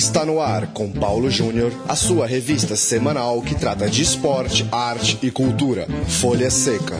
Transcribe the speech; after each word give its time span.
Está 0.00 0.24
no 0.24 0.40
ar 0.40 0.68
com 0.68 0.90
Paulo 0.90 1.30
Júnior, 1.30 1.70
a 1.86 1.94
sua 1.94 2.26
revista 2.26 2.74
semanal 2.74 3.42
que 3.42 3.54
trata 3.54 3.86
de 3.86 4.00
esporte, 4.00 4.66
arte 4.72 5.18
e 5.22 5.30
cultura. 5.30 5.86
Folha 6.08 6.50
Seca. 6.50 6.96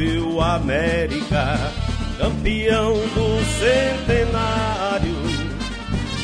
O 0.00 0.40
América, 0.40 1.58
campeão 2.18 2.92
do 2.92 3.44
centenário. 3.58 5.16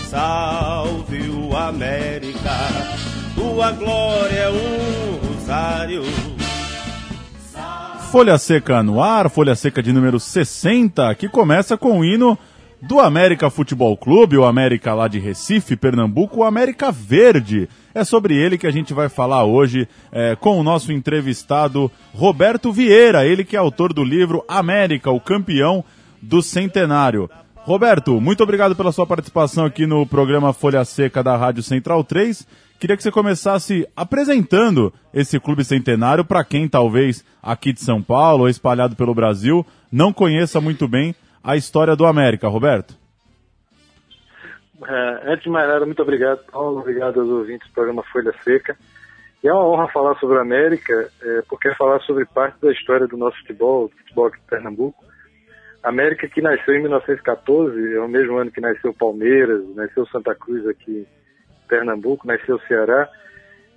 Salve 0.08 1.28
o 1.28 1.56
América, 1.56 2.56
tua 3.34 3.72
glória 3.72 4.38
é 4.38 4.48
um 4.48 5.26
rosário. 5.26 6.04
Folha 8.12 8.38
Seca 8.38 8.80
no 8.80 9.02
ar, 9.02 9.28
Folha 9.28 9.56
Seca 9.56 9.82
de 9.82 9.92
número 9.92 10.20
60, 10.20 11.12
que 11.16 11.28
começa 11.28 11.76
com 11.76 11.98
o 11.98 12.04
hino 12.04 12.38
do 12.86 13.00
América 13.00 13.48
Futebol 13.48 13.96
Clube, 13.96 14.36
o 14.36 14.44
América 14.44 14.92
lá 14.92 15.08
de 15.08 15.18
Recife, 15.18 15.74
Pernambuco, 15.74 16.40
o 16.40 16.44
América 16.44 16.92
Verde. 16.92 17.66
É 17.94 18.04
sobre 18.04 18.36
ele 18.36 18.58
que 18.58 18.66
a 18.66 18.70
gente 18.70 18.92
vai 18.92 19.08
falar 19.08 19.44
hoje 19.44 19.88
é, 20.12 20.36
com 20.36 20.58
o 20.58 20.62
nosso 20.62 20.92
entrevistado 20.92 21.90
Roberto 22.12 22.70
Vieira, 22.72 23.26
ele 23.26 23.42
que 23.42 23.56
é 23.56 23.58
autor 23.58 23.94
do 23.94 24.04
livro 24.04 24.44
América, 24.46 25.10
o 25.10 25.20
campeão 25.20 25.82
do 26.20 26.42
centenário. 26.42 27.30
Roberto, 27.56 28.20
muito 28.20 28.42
obrigado 28.42 28.76
pela 28.76 28.92
sua 28.92 29.06
participação 29.06 29.64
aqui 29.64 29.86
no 29.86 30.06
programa 30.06 30.52
Folha 30.52 30.84
Seca 30.84 31.22
da 31.22 31.34
Rádio 31.38 31.62
Central 31.62 32.04
3. 32.04 32.46
Queria 32.78 32.98
que 32.98 33.02
você 33.02 33.10
começasse 33.10 33.88
apresentando 33.96 34.92
esse 35.14 35.40
clube 35.40 35.64
centenário 35.64 36.22
para 36.22 36.44
quem 36.44 36.68
talvez 36.68 37.24
aqui 37.42 37.72
de 37.72 37.80
São 37.80 38.02
Paulo 38.02 38.46
espalhado 38.46 38.94
pelo 38.94 39.14
Brasil 39.14 39.64
não 39.90 40.12
conheça 40.12 40.60
muito 40.60 40.88
bem 40.88 41.14
a 41.44 41.56
história 41.56 41.94
do 41.94 42.06
América, 42.06 42.48
Roberto. 42.48 42.94
É, 44.86 45.32
antes 45.32 45.44
de 45.44 45.50
mais 45.50 45.68
nada, 45.68 45.84
muito 45.84 46.02
obrigado, 46.02 46.44
Paulo. 46.50 46.80
Obrigado 46.80 47.20
aos 47.20 47.28
ouvintes 47.28 47.68
do 47.68 47.74
programa 47.74 48.02
Folha 48.10 48.32
Seca. 48.42 48.74
E 49.42 49.48
é 49.48 49.52
uma 49.52 49.68
honra 49.68 49.88
falar 49.88 50.18
sobre 50.18 50.38
a 50.38 50.40
América, 50.40 51.10
é, 51.22 51.42
porque 51.46 51.68
é 51.68 51.74
falar 51.74 52.00
sobre 52.00 52.24
parte 52.24 52.58
da 52.62 52.72
história 52.72 53.06
do 53.06 53.18
nosso 53.18 53.36
futebol, 53.40 53.88
do 53.88 53.96
futebol 53.98 54.26
aqui 54.26 54.40
de 54.40 54.46
Pernambuco. 54.46 55.04
América 55.82 56.26
que 56.26 56.40
nasceu 56.40 56.74
em 56.74 56.80
1914, 56.80 57.94
é 57.94 58.00
o 58.00 58.08
mesmo 58.08 58.38
ano 58.38 58.50
que 58.50 58.60
nasceu 58.60 58.94
Palmeiras, 58.94 59.62
nasceu 59.76 60.06
Santa 60.06 60.34
Cruz 60.34 60.66
aqui 60.66 61.06
em 61.06 61.68
Pernambuco, 61.68 62.26
nasceu 62.26 62.58
Ceará. 62.60 63.06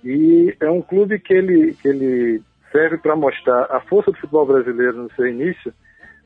E 0.02 0.56
é 0.58 0.70
um 0.70 0.80
clube 0.80 1.18
que 1.18 1.34
ele, 1.34 1.74
que 1.74 1.88
ele 1.88 2.42
serve 2.72 2.96
para 2.96 3.14
mostrar 3.14 3.66
a 3.70 3.80
força 3.80 4.10
do 4.10 4.16
futebol 4.16 4.46
brasileiro 4.46 5.02
no 5.02 5.12
seu 5.12 5.26
início, 5.26 5.72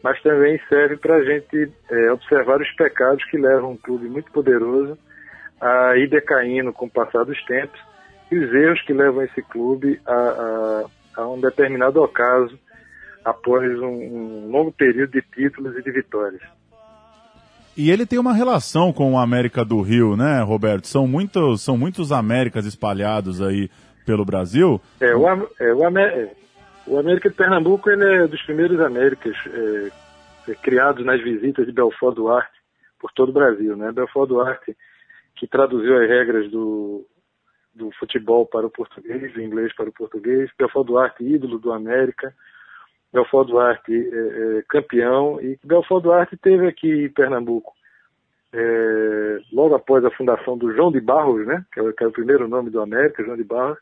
mas 0.02 0.20
também 0.22 0.60
serve 0.68 0.96
para 0.96 1.16
a 1.16 1.24
gente 1.24 1.72
é, 1.90 2.12
observar 2.12 2.60
os 2.60 2.70
pecados 2.72 3.24
que 3.30 3.38
levam 3.38 3.72
um 3.72 3.76
clube 3.76 4.08
muito 4.08 4.30
poderoso 4.32 4.98
a 5.60 5.96
ir 5.96 6.08
decaindo 6.08 6.72
com 6.72 6.86
o 6.86 6.90
passar 6.90 7.24
dos 7.24 7.40
tempos 7.44 7.80
e 8.30 8.38
os 8.38 8.52
erros 8.52 8.82
que 8.82 8.92
levam 8.92 9.22
esse 9.22 9.40
clube 9.42 10.00
a, 10.04 10.12
a, 10.12 10.84
a 11.22 11.28
um 11.28 11.40
determinado 11.40 12.02
ocaso 12.02 12.58
após 13.24 13.78
um, 13.78 13.86
um, 13.86 14.50
longo 14.50 14.72
período 14.72 15.12
de 15.12 15.22
títulos 15.22 15.76
e 15.76 15.82
de 15.82 15.92
vitórias. 15.92 16.42
E 17.76 17.90
ele 17.90 18.04
tem 18.04 18.18
uma 18.18 18.34
relação 18.34 18.92
com 18.92 19.12
o 19.12 19.18
América 19.18 19.64
do 19.64 19.80
Rio, 19.80 20.16
né, 20.16 20.42
Roberto? 20.42 20.88
São 20.88 21.06
muitos, 21.06 21.62
são 21.62 21.78
muitos 21.78 22.10
Américas 22.10 22.66
espalhados 22.66 23.40
aí 23.40 23.70
pelo 24.04 24.24
Brasil. 24.24 24.80
É, 25.00 25.14
o, 25.14 25.26
é, 25.28 25.72
o, 25.72 25.86
o 26.86 26.98
América 26.98 27.28
de 27.28 27.36
Pernambuco 27.36 27.90
ele 27.90 28.04
é 28.04 28.26
dos 28.26 28.42
primeiros 28.42 28.80
Américas 28.80 29.36
é, 29.46 30.50
é, 30.50 30.54
criados 30.56 31.04
nas 31.04 31.22
visitas 31.22 31.66
de 31.66 31.72
Belfort 31.72 32.16
Duarte 32.16 32.60
por 32.98 33.12
todo 33.12 33.30
o 33.30 33.32
Brasil. 33.32 33.76
Né? 33.76 33.92
Belfort 33.92 34.28
Duarte, 34.28 34.76
que 35.36 35.46
traduziu 35.46 35.96
as 35.96 36.08
regras 36.08 36.50
do, 36.50 37.06
do 37.74 37.90
futebol 37.92 38.46
para 38.46 38.66
o 38.66 38.70
português, 38.70 39.32
do 39.32 39.40
inglês 39.40 39.74
para 39.74 39.88
o 39.88 39.92
português. 39.92 40.50
Belfort 40.58 40.86
Duarte, 40.86 41.24
ídolo 41.24 41.58
do 41.58 41.72
América. 41.72 42.34
Belfort 43.12 43.48
Duarte, 43.48 43.92
é, 43.92 44.58
é, 44.58 44.62
campeão. 44.68 45.40
E 45.40 45.58
Belfort 45.64 46.02
Duarte 46.02 46.36
teve 46.36 46.66
aqui 46.66 47.04
em 47.04 47.10
Pernambuco, 47.10 47.72
é, 48.52 49.40
logo 49.52 49.74
após 49.74 50.04
a 50.04 50.10
fundação 50.10 50.56
do 50.56 50.72
João 50.74 50.90
de 50.90 51.00
Barros, 51.00 51.46
né? 51.46 51.64
que, 51.72 51.80
é, 51.80 51.92
que 51.92 52.04
é 52.04 52.06
o 52.06 52.12
primeiro 52.12 52.48
nome 52.48 52.70
do 52.70 52.80
América, 52.80 53.22
João 53.22 53.36
de 53.36 53.44
Barros 53.44 53.78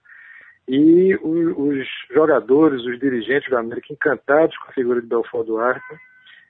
e 0.73 1.17
os, 1.17 1.59
os 1.59 1.89
jogadores, 2.13 2.81
os 2.85 3.01
dirigentes 3.01 3.51
do 3.51 3.57
América, 3.57 3.93
encantados 3.93 4.57
com 4.59 4.71
a 4.71 4.73
figura 4.73 5.01
de 5.01 5.09
Belfort 5.09 5.45
Duarte, 5.45 5.85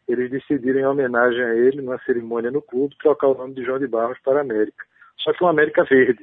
eles 0.07 0.31
decidiram, 0.31 0.79
em 0.79 0.85
homenagem 0.85 1.43
a 1.43 1.55
ele, 1.55 1.81
numa 1.81 1.99
cerimônia 2.01 2.51
no 2.51 2.61
clube, 2.61 2.95
trocar 2.99 3.29
o 3.29 3.35
nome 3.35 3.55
de 3.55 3.65
João 3.65 3.79
de 3.79 3.87
Barros 3.87 4.19
para 4.23 4.43
América. 4.43 4.85
Só 5.21 5.33
que 5.33 5.43
um 5.43 5.49
América 5.49 5.85
Verde. 5.85 6.23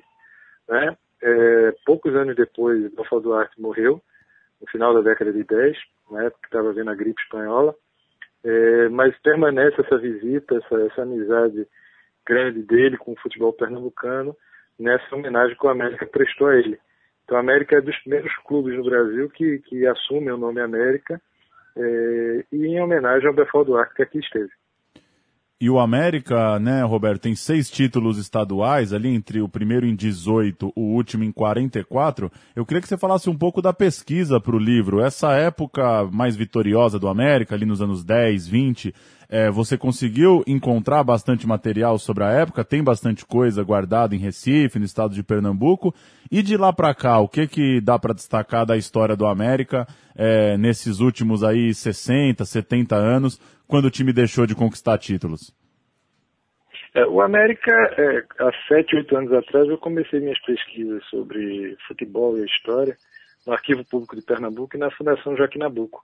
Né? 0.69 0.95
É, 1.23 1.75
poucos 1.87 2.15
anos 2.15 2.35
depois, 2.35 2.93
Belfort 2.93 3.23
Duarte 3.23 3.59
morreu, 3.59 3.99
no 4.61 4.67
final 4.67 4.93
da 4.93 5.01
década 5.01 5.33
de 5.33 5.43
10, 5.43 5.75
na 6.11 6.25
época 6.25 6.41
que 6.41 6.47
estava 6.49 6.73
vendo 6.73 6.91
a 6.91 6.95
gripe 6.95 7.19
espanhola, 7.23 7.73
é, 8.43 8.89
mas 8.89 9.17
permanece 9.21 9.81
essa 9.81 9.97
visita, 9.97 10.55
essa, 10.55 10.81
essa 10.81 11.01
amizade 11.01 11.67
grande 12.27 12.61
dele 12.61 12.95
com 12.95 13.13
o 13.13 13.19
futebol 13.19 13.53
pernambucano, 13.53 14.37
nessa 14.77 15.15
homenagem 15.15 15.57
que 15.57 15.65
o 15.65 15.69
América 15.69 16.05
prestou 16.05 16.49
a 16.49 16.57
ele. 16.57 16.79
Então, 17.27 17.35
a 17.35 17.41
América 17.41 17.75
é 17.75 17.81
dos 17.81 17.97
primeiros 17.97 18.33
clubes 18.45 18.77
no 18.77 18.85
Brasil 18.85 19.29
que, 19.29 19.59
que 19.59 19.85
assumem 19.85 20.31
o 20.31 20.37
nome 20.37 20.61
América 20.61 21.21
é, 21.75 22.45
e 22.49 22.67
em 22.67 22.81
homenagem 22.81 23.27
ao 23.27 23.33
Befal 23.33 23.65
Duarte 23.65 23.95
que 23.95 24.01
aqui 24.01 24.19
esteve. 24.19 24.49
E 25.59 25.71
o 25.71 25.79
América, 25.79 26.59
né, 26.59 26.83
Roberto, 26.83 27.23
tem 27.23 27.33
seis 27.33 27.67
títulos 27.67 28.19
estaduais, 28.19 28.93
ali 28.93 29.09
entre 29.09 29.41
o 29.41 29.49
primeiro 29.49 29.87
em 29.87 29.95
18, 29.95 30.71
o 30.75 30.81
último 30.93 31.23
em 31.23 31.31
44. 31.31 32.31
Eu 32.55 32.63
queria 32.63 32.79
que 32.79 32.87
você 32.87 32.95
falasse 32.95 33.27
um 33.27 33.35
pouco 33.35 33.59
da 33.59 33.73
pesquisa 33.73 34.39
para 34.39 34.55
o 34.55 34.59
livro. 34.59 35.01
Essa 35.01 35.31
época 35.33 36.07
mais 36.11 36.35
vitoriosa 36.35 36.99
do 36.99 37.07
América, 37.07 37.55
ali 37.55 37.65
nos 37.65 37.81
anos 37.81 38.03
10, 38.03 38.47
20, 38.47 38.93
é, 39.29 39.49
você 39.49 39.77
conseguiu 39.77 40.43
encontrar 40.45 41.03
bastante 41.03 41.47
material 41.47 41.97
sobre 41.97 42.23
a 42.23 42.29
época? 42.29 42.63
Tem 42.63 42.83
bastante 42.83 43.25
coisa 43.25 43.63
guardada 43.63 44.15
em 44.15 44.19
Recife, 44.19 44.77
no 44.77 44.85
estado 44.85 45.15
de 45.15 45.23
Pernambuco. 45.23 45.91
E 46.31 46.43
de 46.43 46.55
lá 46.55 46.71
para 46.71 46.93
cá, 46.93 47.19
o 47.19 47.27
que 47.27 47.47
que 47.47 47.81
dá 47.81 47.97
para 47.97 48.13
destacar 48.13 48.63
da 48.63 48.77
história 48.77 49.15
do 49.15 49.25
América 49.25 49.87
é, 50.15 50.57
nesses 50.57 50.99
últimos 50.99 51.43
aí 51.43 51.73
60, 51.73 52.45
70 52.45 52.95
anos, 52.95 53.39
quando 53.67 53.85
o 53.85 53.91
time 53.91 54.13
deixou 54.13 54.45
de 54.45 54.55
conquistar 54.55 54.97
títulos? 54.97 55.53
É, 56.93 57.05
o 57.05 57.21
América, 57.21 57.71
é, 57.71 58.23
há 58.39 58.51
7, 58.67 58.95
8 58.95 59.17
anos 59.17 59.33
atrás, 59.33 59.67
eu 59.67 59.77
comecei 59.77 60.19
minhas 60.19 60.39
pesquisas 60.41 61.03
sobre 61.05 61.75
futebol 61.87 62.37
e 62.37 62.45
história 62.45 62.97
no 63.45 63.53
Arquivo 63.53 63.85
Público 63.85 64.15
de 64.15 64.21
Pernambuco 64.23 64.75
e 64.75 64.79
na 64.79 64.91
Fundação 64.91 65.35
Joaquim 65.35 65.59
Nabuco 65.59 66.01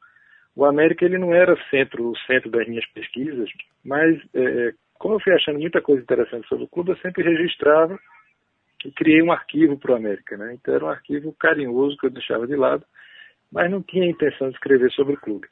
o 0.55 0.65
América 0.65 1.05
ele 1.05 1.17
não 1.17 1.33
era 1.33 1.57
centro, 1.69 2.09
o 2.09 2.17
centro 2.19 2.49
das 2.49 2.67
minhas 2.67 2.85
pesquisas, 2.87 3.49
mas 3.83 4.19
é, 4.33 4.73
como 4.93 5.15
eu 5.15 5.19
fui 5.19 5.33
achando 5.33 5.59
muita 5.59 5.81
coisa 5.81 6.01
interessante 6.01 6.47
sobre 6.47 6.65
o 6.65 6.67
clube, 6.67 6.91
eu 6.91 6.97
sempre 6.97 7.23
registrava 7.23 7.97
e 8.85 8.91
criei 8.91 9.21
um 9.21 9.31
arquivo 9.31 9.77
para 9.77 9.93
o 9.93 9.95
América, 9.95 10.37
né? 10.37 10.53
Então 10.53 10.73
era 10.73 10.85
um 10.85 10.89
arquivo 10.89 11.33
carinhoso 11.39 11.97
que 11.97 12.05
eu 12.05 12.11
deixava 12.11 12.45
de 12.45 12.55
lado, 12.55 12.85
mas 13.51 13.69
não 13.71 13.81
tinha 13.81 14.05
intenção 14.05 14.49
de 14.49 14.55
escrever 14.55 14.91
sobre 14.91 15.13
o 15.13 15.19
clube. 15.19 15.47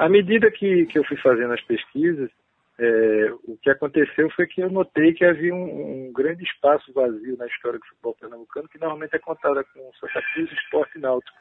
À 0.00 0.08
medida 0.08 0.50
que, 0.50 0.86
que 0.86 0.98
eu 0.98 1.04
fui 1.04 1.16
fazendo 1.18 1.52
as 1.52 1.60
pesquisas, 1.62 2.30
é, 2.78 3.32
o 3.44 3.56
que 3.62 3.68
aconteceu 3.68 4.30
foi 4.30 4.46
que 4.46 4.62
eu 4.62 4.70
notei 4.70 5.12
que 5.12 5.24
havia 5.24 5.54
um, 5.54 6.08
um, 6.08 6.12
grande 6.12 6.42
espaço 6.42 6.92
vazio 6.92 7.36
na 7.36 7.46
história 7.46 7.78
do 7.78 7.86
futebol 7.86 8.16
pernambucano, 8.18 8.68
que 8.68 8.80
normalmente 8.80 9.14
é 9.14 9.18
contada 9.18 9.62
com 9.62 9.92
Santa 10.00 10.22
Cruz, 10.32 10.50
Esporte 10.52 10.96
e 10.96 11.00
Náutico 11.00 11.36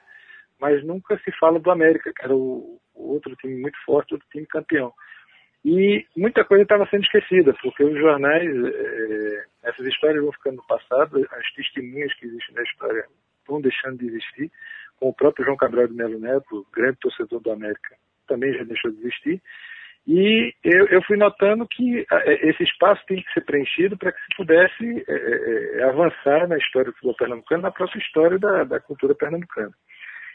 mas 0.59 0.83
nunca 0.83 1.17
se 1.19 1.31
fala 1.39 1.59
do 1.59 1.71
América, 1.71 2.11
que 2.13 2.23
era 2.23 2.35
o, 2.35 2.79
o 2.93 3.13
outro 3.13 3.35
time 3.37 3.61
muito 3.61 3.77
forte, 3.85 4.13
outro 4.13 4.27
time 4.29 4.45
campeão. 4.45 4.93
E 5.63 6.05
muita 6.15 6.43
coisa 6.43 6.63
estava 6.63 6.87
sendo 6.89 7.03
esquecida, 7.03 7.53
porque 7.61 7.83
os 7.83 7.97
jornais, 7.97 8.49
é, 8.49 9.45
essas 9.63 9.85
histórias 9.85 10.21
vão 10.21 10.31
ficando 10.33 10.57
no 10.57 10.67
passado, 10.67 11.25
as 11.31 11.53
testemunhas 11.53 12.13
que 12.15 12.25
existem 12.25 12.55
na 12.55 12.63
história 12.63 13.05
vão 13.47 13.61
deixando 13.61 13.97
de 13.97 14.07
existir, 14.07 14.51
como 14.97 15.11
o 15.11 15.15
próprio 15.15 15.45
João 15.45 15.57
Cabral 15.57 15.87
de 15.87 15.93
Melo 15.93 16.19
Neto, 16.19 16.65
grande 16.73 16.99
torcedor 16.99 17.41
do 17.41 17.51
América, 17.51 17.95
também 18.29 18.53
já 18.53 18.63
deixou 18.63 18.91
de 18.91 18.99
existir. 18.99 19.41
E 20.07 20.53
eu, 20.63 20.87
eu 20.87 21.03
fui 21.03 21.17
notando 21.17 21.67
que 21.67 22.05
esse 22.41 22.63
espaço 22.63 23.05
tem 23.05 23.21
que 23.21 23.31
ser 23.33 23.41
preenchido 23.41 23.97
para 23.97 24.11
que 24.11 24.19
se 24.21 24.37
pudesse 24.37 25.05
é, 25.07 25.79
é, 25.79 25.83
avançar 25.83 26.47
na 26.47 26.57
história 26.57 26.89
do 26.89 26.93
futebol 26.93 27.15
pernambucano, 27.15 27.63
na 27.63 27.71
própria 27.71 27.99
história 27.99 28.39
da, 28.39 28.63
da 28.63 28.79
cultura 28.79 29.13
pernambucana. 29.13 29.71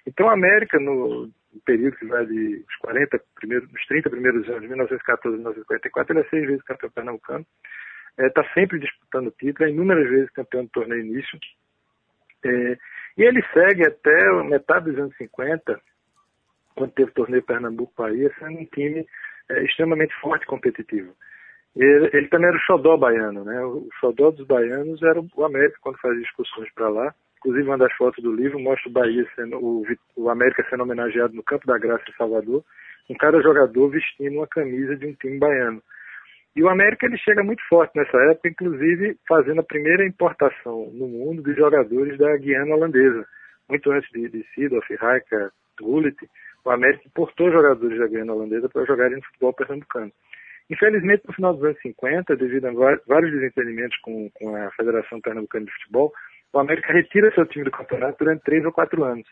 Então 0.07 0.29
a 0.29 0.35
América, 0.35 0.79
no 0.79 1.31
período 1.65 1.97
que 1.97 2.07
vai 2.07 2.27
de 2.27 2.65
os 2.69 2.77
40 2.77 3.21
primeiros, 3.35 3.69
os 3.73 3.87
30 3.87 4.11
primeiros 4.11 4.49
anos, 4.49 4.63
de 4.63 4.69
1914 4.69 5.35
a 5.35 5.39
1944, 5.39 6.13
ele 6.13 6.21
é 6.21 6.31
seis 6.31 6.47
vezes 6.47 6.63
campeão 6.63 6.91
pernambucano, 6.91 7.47
está 8.19 8.43
é, 8.43 8.55
sempre 8.55 8.79
disputando 8.79 9.35
título, 9.39 9.69
é 9.69 9.73
inúmeras 9.73 10.09
vezes 10.09 10.31
campeão 10.31 10.65
do 10.65 10.71
torneio 10.71 11.05
início. 11.05 11.39
É, 12.45 12.79
e 13.17 13.23
ele 13.23 13.43
segue 13.53 13.87
até 13.87 14.43
metade 14.45 14.91
dos 14.91 14.99
anos 14.99 15.17
50, 15.17 15.81
quando 16.75 16.93
teve 16.93 17.11
o 17.11 17.15
torneio 17.15 17.43
Pernambuco-Bahia, 17.43 18.33
sendo 18.39 18.59
um 18.59 18.67
time 18.67 19.07
é, 19.51 19.65
extremamente 19.65 20.15
forte 20.21 20.43
e 20.43 20.47
competitivo. 20.47 21.13
Ele, 21.77 22.11
ele, 22.13 22.29
também 22.29 22.49
era 22.49 22.57
o 22.57 22.61
xodó 22.61 22.97
baiano, 22.97 23.45
né? 23.45 23.65
O 23.65 23.89
xodó 24.01 24.31
dos 24.31 24.47
baianos 24.47 25.03
era 25.03 25.21
o 25.21 25.45
América 25.45 25.79
quando 25.81 25.99
fazia 25.99 26.23
excursões 26.23 26.73
para 26.73 26.89
lá. 26.89 27.15
Inclusive, 27.39 27.69
uma 27.69 27.79
das 27.79 27.93
fotos 27.95 28.23
do 28.23 28.33
livro 28.33 28.59
mostra 28.59 28.89
o 28.89 28.93
Bahia 28.93 29.27
sendo, 29.35 29.59
o, 29.59 29.85
o 30.17 30.31
América 30.31 30.65
sendo 30.71 30.85
homenageado 30.85 31.35
no 31.35 31.43
Campo 31.43 31.67
da 31.67 31.77
Graça 31.77 32.05
em 32.09 32.15
Salvador, 32.15 32.65
com 33.07 33.15
cada 33.17 33.43
jogador 33.43 33.91
vestindo 33.91 34.39
uma 34.39 34.47
camisa 34.47 34.97
de 34.97 35.07
um 35.07 35.15
time 35.15 35.39
baiano. 35.39 35.83
E 36.57 36.63
o 36.63 36.69
América 36.69 37.07
ele 37.07 37.19
chega 37.19 37.43
muito 37.43 37.63
forte 37.69 37.97
nessa 37.97 38.17
época, 38.31 38.49
inclusive 38.49 39.19
fazendo 39.29 39.61
a 39.61 39.65
primeira 39.65 40.07
importação 40.07 40.91
no 40.95 41.09
mundo 41.09 41.43
de 41.43 41.53
jogadores 41.55 42.17
da 42.17 42.37
Guiana 42.37 42.77
holandesa. 42.77 43.27
Muito 43.69 43.91
antes 43.91 44.09
de, 44.11 44.29
de 44.29 44.47
Sidorf, 44.55 44.89
Rijka, 44.89 45.53
Gullit, 45.81 46.17
o 46.65 46.71
América 46.71 47.05
importou 47.07 47.53
jogadores 47.53 47.99
da 47.99 48.07
Guiana 48.07 48.33
holandesa 48.33 48.69
para 48.69 48.87
jogarem 48.87 49.17
no 49.17 49.25
futebol 49.25 49.53
pernambucano. 49.53 50.13
Infelizmente, 50.71 51.23
no 51.27 51.35
final 51.35 51.55
dos 51.55 51.65
anos 51.65 51.81
50, 51.83 52.37
devido 52.37 52.67
a 52.67 52.73
vários 53.07 53.33
desentendimentos 53.33 53.99
com, 53.99 54.31
com 54.31 54.57
a 54.57 54.71
Federação 54.71 55.21
Pernambucana 55.21 55.67
de 55.67 55.73
Futebol, 55.73 56.13
o 56.53 56.59
América 56.59 56.93
retira 56.93 57.35
seu 57.35 57.45
time 57.47 57.65
do 57.65 57.71
campeonato 57.71 58.25
durante 58.25 58.45
três 58.45 58.65
ou 58.65 58.73
quatro 58.73 59.05
anos. 59.05 59.27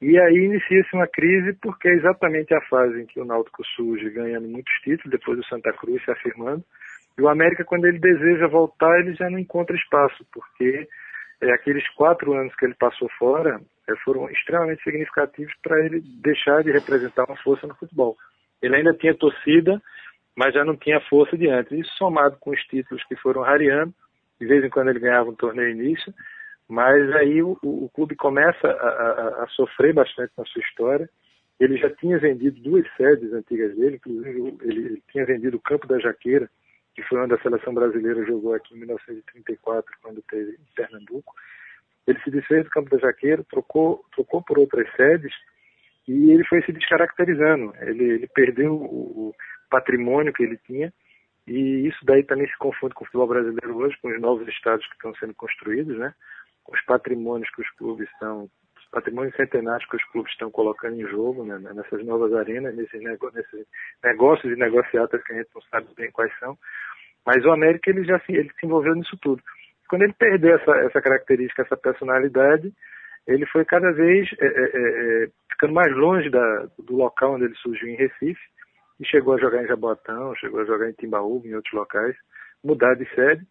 E 0.00 0.18
aí 0.18 0.34
inicia-se 0.34 0.88
uma 0.94 1.06
crise, 1.06 1.52
porque 1.60 1.86
é 1.86 1.92
exatamente 1.92 2.54
a 2.54 2.60
fase 2.62 3.02
em 3.02 3.06
que 3.06 3.20
o 3.20 3.24
Náutico 3.24 3.62
surge 3.76 4.10
ganhando 4.10 4.48
muitos 4.48 4.72
títulos, 4.82 5.10
depois 5.10 5.38
o 5.38 5.44
Santa 5.44 5.72
Cruz 5.74 6.02
se 6.02 6.10
afirmando. 6.10 6.64
E 7.18 7.22
o 7.22 7.28
América, 7.28 7.64
quando 7.64 7.84
ele 7.84 7.98
deseja 7.98 8.48
voltar, 8.48 8.98
ele 8.98 9.14
já 9.14 9.28
não 9.28 9.38
encontra 9.38 9.76
espaço, 9.76 10.24
porque 10.32 10.88
é, 11.42 11.52
aqueles 11.52 11.86
quatro 11.90 12.32
anos 12.32 12.54
que 12.56 12.64
ele 12.64 12.74
passou 12.74 13.08
fora 13.18 13.60
foram 13.96 14.28
extremamente 14.30 14.82
significativos 14.82 15.52
para 15.62 15.84
ele 15.84 16.00
deixar 16.22 16.62
de 16.62 16.70
representar 16.70 17.24
uma 17.24 17.36
força 17.36 17.66
no 17.66 17.74
futebol. 17.74 18.16
Ele 18.62 18.76
ainda 18.76 18.94
tinha 18.94 19.14
torcida, 19.14 19.80
mas 20.36 20.54
já 20.54 20.64
não 20.64 20.76
tinha 20.76 21.00
força 21.02 21.36
de 21.36 21.48
antes. 21.48 21.72
Isso 21.72 21.96
somado 21.96 22.36
com 22.38 22.50
os 22.50 22.60
títulos 22.64 23.02
que 23.04 23.16
foram 23.16 23.42
rareando, 23.42 23.94
de 24.40 24.46
vez 24.46 24.64
em 24.64 24.70
quando 24.70 24.88
ele 24.88 25.00
ganhava 25.00 25.30
um 25.30 25.34
torneio 25.34 25.70
início, 25.70 26.12
mas 26.68 27.10
aí 27.16 27.42
o, 27.42 27.58
o 27.62 27.90
clube 27.92 28.14
começa 28.14 28.68
a, 28.68 28.70
a, 28.70 29.44
a, 29.44 29.46
sofrer 29.48 29.92
bastante 29.92 30.32
na 30.38 30.44
sua 30.44 30.62
história. 30.62 31.10
Ele 31.58 31.76
já 31.76 31.90
tinha 31.90 32.18
vendido 32.18 32.60
duas 32.60 32.86
sedes 32.96 33.32
antigas 33.32 33.76
dele, 33.76 33.96
inclusive 33.96 34.30
ele, 34.30 34.58
ele 34.62 35.02
tinha 35.10 35.26
vendido 35.26 35.56
o 35.56 35.60
Campo 35.60 35.86
da 35.86 35.98
Jaqueira, 35.98 36.48
que 36.94 37.02
foi 37.02 37.20
onde 37.20 37.34
a 37.34 37.42
seleção 37.42 37.74
brasileira 37.74 38.24
jogou 38.24 38.54
aqui 38.54 38.74
em 38.74 38.78
1934, 38.78 39.94
quando 40.00 40.22
teve 40.22 40.52
em 40.52 40.74
Pernambuco. 40.74 41.34
Ele 42.06 42.20
se 42.20 42.30
desfez 42.30 42.64
do 42.64 42.70
Campo 42.70 42.90
da 42.90 42.98
Jaqueira, 42.98 43.44
trocou, 43.44 44.04
trocou 44.12 44.42
por 44.42 44.58
outras 44.58 44.90
sedes 44.96 45.32
e 46.08 46.32
ele 46.32 46.44
foi 46.44 46.62
se 46.62 46.72
descaracterizando. 46.72 47.72
Ele, 47.80 48.04
ele 48.04 48.28
perdeu 48.28 48.74
o, 48.74 49.28
o 49.28 49.34
patrimônio 49.70 50.32
que 50.32 50.42
ele 50.42 50.58
tinha 50.66 50.92
e 51.46 51.88
isso 51.88 51.98
daí 52.04 52.22
também 52.22 52.46
se 52.46 52.56
confunde 52.58 52.94
com 52.94 53.02
o 53.02 53.06
futebol 53.06 53.26
brasileiro 53.26 53.76
hoje, 53.76 53.96
com 54.00 54.08
os 54.08 54.20
novos 54.20 54.46
estados 54.48 54.86
que 54.86 54.94
estão 54.94 55.14
sendo 55.16 55.34
construídos, 55.34 55.98
né? 55.98 56.14
Os 56.68 56.80
patrimônios 56.84 57.50
que 57.50 57.62
os 57.62 57.70
clubes 57.70 58.08
estão, 58.12 58.44
os 58.44 58.88
patrimônios 58.90 59.34
centenários 59.34 59.88
que 59.88 59.96
os 59.96 60.04
clubes 60.12 60.30
estão 60.32 60.50
colocando 60.50 61.00
em 61.00 61.08
jogo 61.08 61.44
né? 61.44 61.58
nessas 61.74 62.04
novas 62.04 62.32
arenas, 62.34 62.76
nesses, 62.76 63.02
nego 63.02 63.30
nesses 63.32 63.66
negócios 64.04 64.52
e 64.52 64.56
negociatas 64.56 65.22
que 65.24 65.32
a 65.32 65.36
gente 65.36 65.50
não 65.52 65.62
sabe 65.62 65.88
bem 65.96 66.10
quais 66.12 66.32
são. 66.38 66.56
Mas 67.26 67.44
o 67.44 67.50
América 67.50 67.90
ele 67.90 68.04
já 68.04 68.20
se, 68.20 68.32
ele 68.32 68.50
se 68.58 68.66
envolveu 68.66 68.94
nisso 68.94 69.16
tudo. 69.20 69.42
Quando 69.90 70.02
ele 70.02 70.12
perdeu 70.12 70.54
essa, 70.54 70.70
essa 70.86 71.02
característica, 71.02 71.62
essa 71.62 71.76
personalidade, 71.76 72.72
ele 73.26 73.44
foi 73.46 73.64
cada 73.64 73.90
vez 73.90 74.30
é, 74.38 74.46
é, 74.46 74.48
é, 74.48 75.24
é 75.24 75.28
ficando 75.50 75.74
mais 75.74 75.92
longe 75.96 76.30
da, 76.30 76.68
do 76.78 76.94
local 76.94 77.34
onde 77.34 77.46
ele 77.46 77.56
surgiu 77.56 77.88
em 77.88 77.96
Recife 77.96 78.40
e 79.00 79.04
chegou 79.04 79.34
a 79.34 79.40
jogar 79.40 79.64
em 79.64 79.66
Jabotão, 79.66 80.32
chegou 80.36 80.60
a 80.60 80.64
jogar 80.64 80.88
em 80.88 80.92
Timbaúba, 80.92 81.48
em 81.48 81.56
outros 81.56 81.74
locais, 81.74 82.14
mudar 82.62 82.94
de 82.94 83.04
sede. 83.16 83.44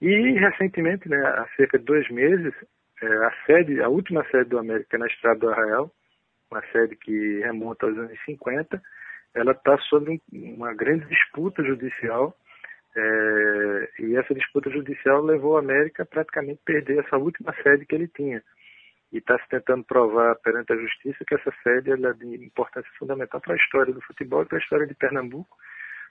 E 0.00 0.38
recentemente, 0.38 1.08
né, 1.08 1.18
há 1.26 1.48
cerca 1.56 1.76
de 1.76 1.84
dois 1.84 2.08
meses, 2.08 2.54
é, 3.02 3.06
a 3.06 3.32
sede, 3.44 3.82
a 3.82 3.88
última 3.88 4.24
sede 4.30 4.50
do 4.50 4.58
América 4.58 4.96
na 4.96 5.08
Estrada 5.08 5.40
do 5.40 5.50
Arraial, 5.50 5.90
uma 6.52 6.62
sede 6.70 6.94
que 6.94 7.40
remonta 7.40 7.86
aos 7.86 7.98
anos 7.98 8.16
50, 8.24 8.80
ela 9.34 9.50
está 9.50 9.76
sob 9.88 10.08
um, 10.08 10.54
uma 10.54 10.72
grande 10.72 11.04
disputa 11.06 11.64
judicial 11.64 12.32
é, 12.96 13.90
e 14.00 14.16
essa 14.16 14.34
disputa 14.34 14.70
judicial 14.70 15.22
levou 15.22 15.56
a 15.56 15.60
América 15.60 16.02
a 16.02 16.06
praticamente 16.06 16.60
perder 16.64 17.04
essa 17.04 17.16
última 17.16 17.54
sede 17.62 17.86
que 17.86 17.94
ele 17.94 18.08
tinha 18.08 18.42
e 19.12 19.18
está 19.18 19.38
se 19.38 19.48
tentando 19.48 19.84
provar 19.84 20.36
perante 20.36 20.72
a 20.72 20.76
justiça 20.76 21.24
que 21.26 21.34
essa 21.34 21.52
sede 21.62 21.92
é 21.92 21.96
de 21.96 22.44
importância 22.44 22.90
fundamental 22.98 23.40
para 23.40 23.54
a 23.54 23.56
história 23.56 23.92
do 23.92 24.00
futebol 24.02 24.42
e 24.42 24.46
para 24.46 24.58
a 24.58 24.60
história 24.60 24.86
de 24.86 24.94
Pernambuco, 24.94 25.56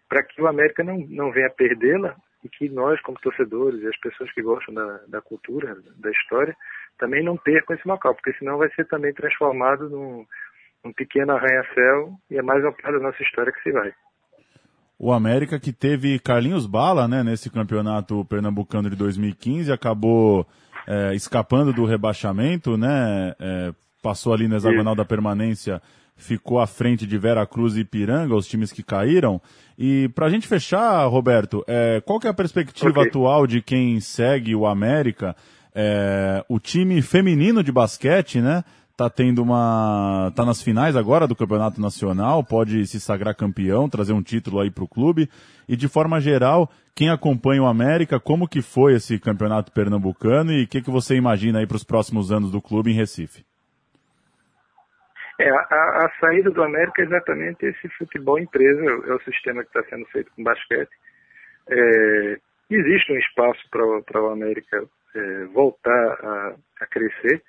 para 0.08 0.24
que 0.24 0.42
o 0.42 0.48
América 0.48 0.84
não, 0.84 0.98
não 1.10 1.32
venha 1.32 1.50
perdê-la 1.50 2.16
e 2.44 2.50
que 2.50 2.70
nós, 2.70 3.00
como 3.02 3.20
torcedores 3.20 3.82
e 3.82 3.88
as 3.88 3.98
pessoas 4.00 4.32
que 4.34 4.42
gostam 4.42 4.74
da, 4.74 4.98
da 5.08 5.22
cultura, 5.22 5.78
da 5.98 6.12
história, 6.12 6.56
também 6.98 7.24
não 7.24 7.38
percam 7.38 7.76
esse 7.76 7.88
local, 7.88 8.16
porque 8.16 8.34
senão 8.34 8.58
vai 8.58 8.70
ser 8.72 8.86
também 8.88 9.14
transformado 9.14 9.90
num, 9.90 10.26
num 10.84 10.94
pequeno 10.94 11.34
arranha-céu 11.34 12.12
e 12.30 12.38
é 12.38 12.42
mais 12.42 12.62
uma 12.64 12.74
parte 12.74 12.98
da 12.98 13.00
nossa 13.00 13.22
história 13.24 13.52
que 13.52 13.62
se 13.62 13.72
vai. 13.72 13.94
O 15.02 15.14
América 15.14 15.58
que 15.58 15.72
teve 15.72 16.20
Carlinhos 16.20 16.66
Bala, 16.66 17.08
né, 17.08 17.24
nesse 17.24 17.50
campeonato 17.50 18.26
pernambucano 18.26 18.90
de 18.90 18.98
2015, 18.98 19.72
acabou 19.72 20.46
é, 20.86 21.16
escapando 21.16 21.72
do 21.72 21.86
rebaixamento, 21.86 22.76
né? 22.76 23.34
É, 23.40 23.74
passou 24.02 24.34
ali 24.34 24.46
no 24.48 24.58
hexagonal 24.58 24.96
da 24.96 25.06
permanência, 25.06 25.82
ficou 26.18 26.60
à 26.60 26.68
frente 26.68 27.08
de 27.08 27.18
Vera 27.18 27.46
Cruz 27.46 27.78
e 27.78 27.86
Piranga, 27.86 28.36
os 28.36 28.46
times 28.46 28.74
que 28.74 28.84
caíram. 28.84 29.42
E 29.78 30.10
para 30.10 30.26
a 30.26 30.30
gente 30.30 30.48
fechar, 30.48 31.06
Roberto, 31.06 31.64
é, 31.66 32.02
qual 32.02 32.20
que 32.20 32.28
é 32.28 32.30
a 32.30 32.34
perspectiva 32.34 33.00
okay. 33.00 33.08
atual 33.08 33.48
de 33.48 33.62
quem 33.62 34.02
segue 34.02 34.54
o 34.54 34.68
América? 34.68 35.34
É, 35.74 36.44
o 36.50 36.60
time 36.60 37.02
feminino 37.02 37.64
de 37.64 37.72
basquete, 37.72 38.42
né? 38.42 38.66
Tá 39.00 39.10
tendo 39.10 39.42
uma. 39.42 40.30
tá 40.36 40.46
nas 40.46 40.62
finais 40.62 40.98
agora 40.98 41.26
do 41.26 41.34
Campeonato 41.34 41.80
Nacional, 41.80 42.44
pode 42.44 42.86
se 42.86 43.00
sagrar 43.00 43.34
campeão, 43.34 43.88
trazer 43.88 44.12
um 44.12 44.22
título 44.22 44.60
aí 44.60 44.70
para 44.70 44.84
o 44.84 44.90
clube. 44.90 45.30
E 45.70 45.78
de 45.78 45.88
forma 45.88 46.20
geral, 46.20 46.70
quem 46.94 47.10
acompanha 47.10 47.64
o 47.64 47.66
América, 47.66 48.20
como 48.20 48.46
que 48.46 48.62
foi 48.62 48.96
esse 48.96 49.18
campeonato 49.18 49.72
pernambucano 49.72 50.52
e 50.52 50.66
o 50.66 50.68
que, 50.68 50.82
que 50.82 50.92
você 50.92 51.16
imagina 51.16 51.60
aí 51.60 51.68
para 51.68 51.78
os 51.78 51.84
próximos 51.86 52.30
anos 52.30 52.52
do 52.52 52.62
clube 52.62 52.92
em 52.92 52.96
Recife? 52.96 53.46
É, 55.40 55.50
a, 55.50 55.54
a, 55.54 56.12
saída 56.20 56.52
do 56.52 56.62
América 56.62 57.02
é 57.02 57.06
exatamente 57.06 57.66
esse 57.66 57.88
futebol 57.98 58.38
empresa, 58.38 58.82
é 58.82 59.14
o 59.14 59.22
sistema 59.22 59.64
que 59.64 59.70
está 59.70 59.90
sendo 59.90 60.06
feito 60.08 60.30
com 60.36 60.44
basquete. 60.44 60.92
É, 61.70 62.38
existe 62.70 63.14
um 63.14 63.18
espaço 63.18 63.62
para 63.72 64.22
o 64.22 64.30
América 64.30 64.84
é, 65.16 65.46
voltar 65.46 66.20
a, 66.22 66.56
a 66.82 66.86
crescer 66.88 67.42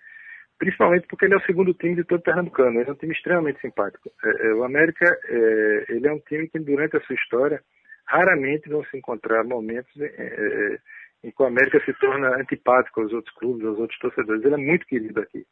principalmente 0.61 1.07
porque 1.09 1.25
ele 1.25 1.35
é 1.35 1.38
o 1.38 1.47
segundo 1.47 1.73
time 1.73 1.97
de 1.97 2.05
todo 2.05 2.23
pernambucano. 2.23 2.79
Ele 2.79 2.90
é 2.90 2.93
um 2.93 2.97
time 2.97 3.14
extremamente 3.14 3.61
simpático. 3.61 4.11
É, 4.23 4.47
é, 4.47 4.55
o 4.55 4.62
América, 4.62 5.07
é, 5.25 5.87
ele 5.88 6.07
é 6.07 6.12
um 6.12 6.21
time 6.21 6.49
que 6.49 6.59
durante 6.59 6.99
a 6.99 7.00
sua 7.00 7.17
história 7.17 7.62
raramente 8.07 8.69
vão 8.69 8.85
se 8.85 8.97
encontrar 8.99 9.43
momentos 9.43 9.90
é, 9.99 10.05
é, 10.05 10.79
em 11.25 11.31
que 11.31 11.43
o 11.43 11.47
América 11.47 11.83
se 11.85 11.95
torna 11.95 12.37
antipático 12.37 13.00
aos 13.00 13.11
outros 13.11 13.35
clubes, 13.37 13.67
aos 13.67 13.79
outros 13.79 13.99
torcedores. 14.00 14.45
Ele 14.45 14.55
é 14.55 14.59
muito 14.59 14.87
querido 14.87 15.21
aqui. 15.21 15.47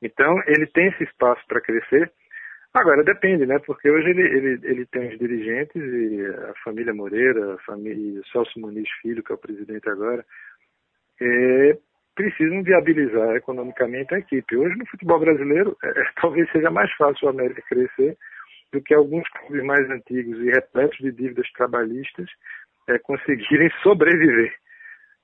Então, 0.00 0.40
ele 0.46 0.66
tem 0.68 0.88
esse 0.88 1.02
espaço 1.04 1.42
para 1.48 1.60
crescer. 1.60 2.12
Agora, 2.72 3.02
depende, 3.02 3.44
né? 3.44 3.58
Porque 3.58 3.90
hoje 3.90 4.10
ele, 4.10 4.22
ele, 4.22 4.60
ele 4.62 4.86
tem 4.86 5.08
os 5.08 5.18
dirigentes 5.18 5.82
e 5.82 6.24
a 6.50 6.54
família 6.62 6.94
Moreira, 6.94 7.54
a 7.54 7.58
família 7.58 8.22
Celso 8.30 8.60
Muniz 8.60 8.88
Filho, 9.00 9.24
que 9.24 9.32
é 9.32 9.34
o 9.34 9.38
presidente 9.38 9.88
agora, 9.88 10.24
é, 11.20 11.76
precisam 12.14 12.62
viabilizar 12.62 13.36
economicamente 13.36 14.14
a 14.14 14.18
equipe. 14.18 14.56
Hoje, 14.56 14.76
no 14.76 14.86
futebol 14.86 15.18
brasileiro, 15.18 15.76
é, 15.82 15.88
é, 15.88 16.04
talvez 16.20 16.50
seja 16.50 16.70
mais 16.70 16.90
fácil 16.92 17.26
o 17.26 17.30
América 17.30 17.62
crescer 17.68 18.16
do 18.72 18.80
que 18.80 18.94
alguns 18.94 19.28
clubes 19.28 19.62
mais 19.64 19.88
antigos 19.90 20.38
e 20.40 20.50
repletos 20.50 20.98
de 20.98 21.12
dívidas 21.12 21.50
trabalhistas 21.52 22.28
é, 22.88 22.98
conseguirem 22.98 23.70
sobreviver. 23.82 24.52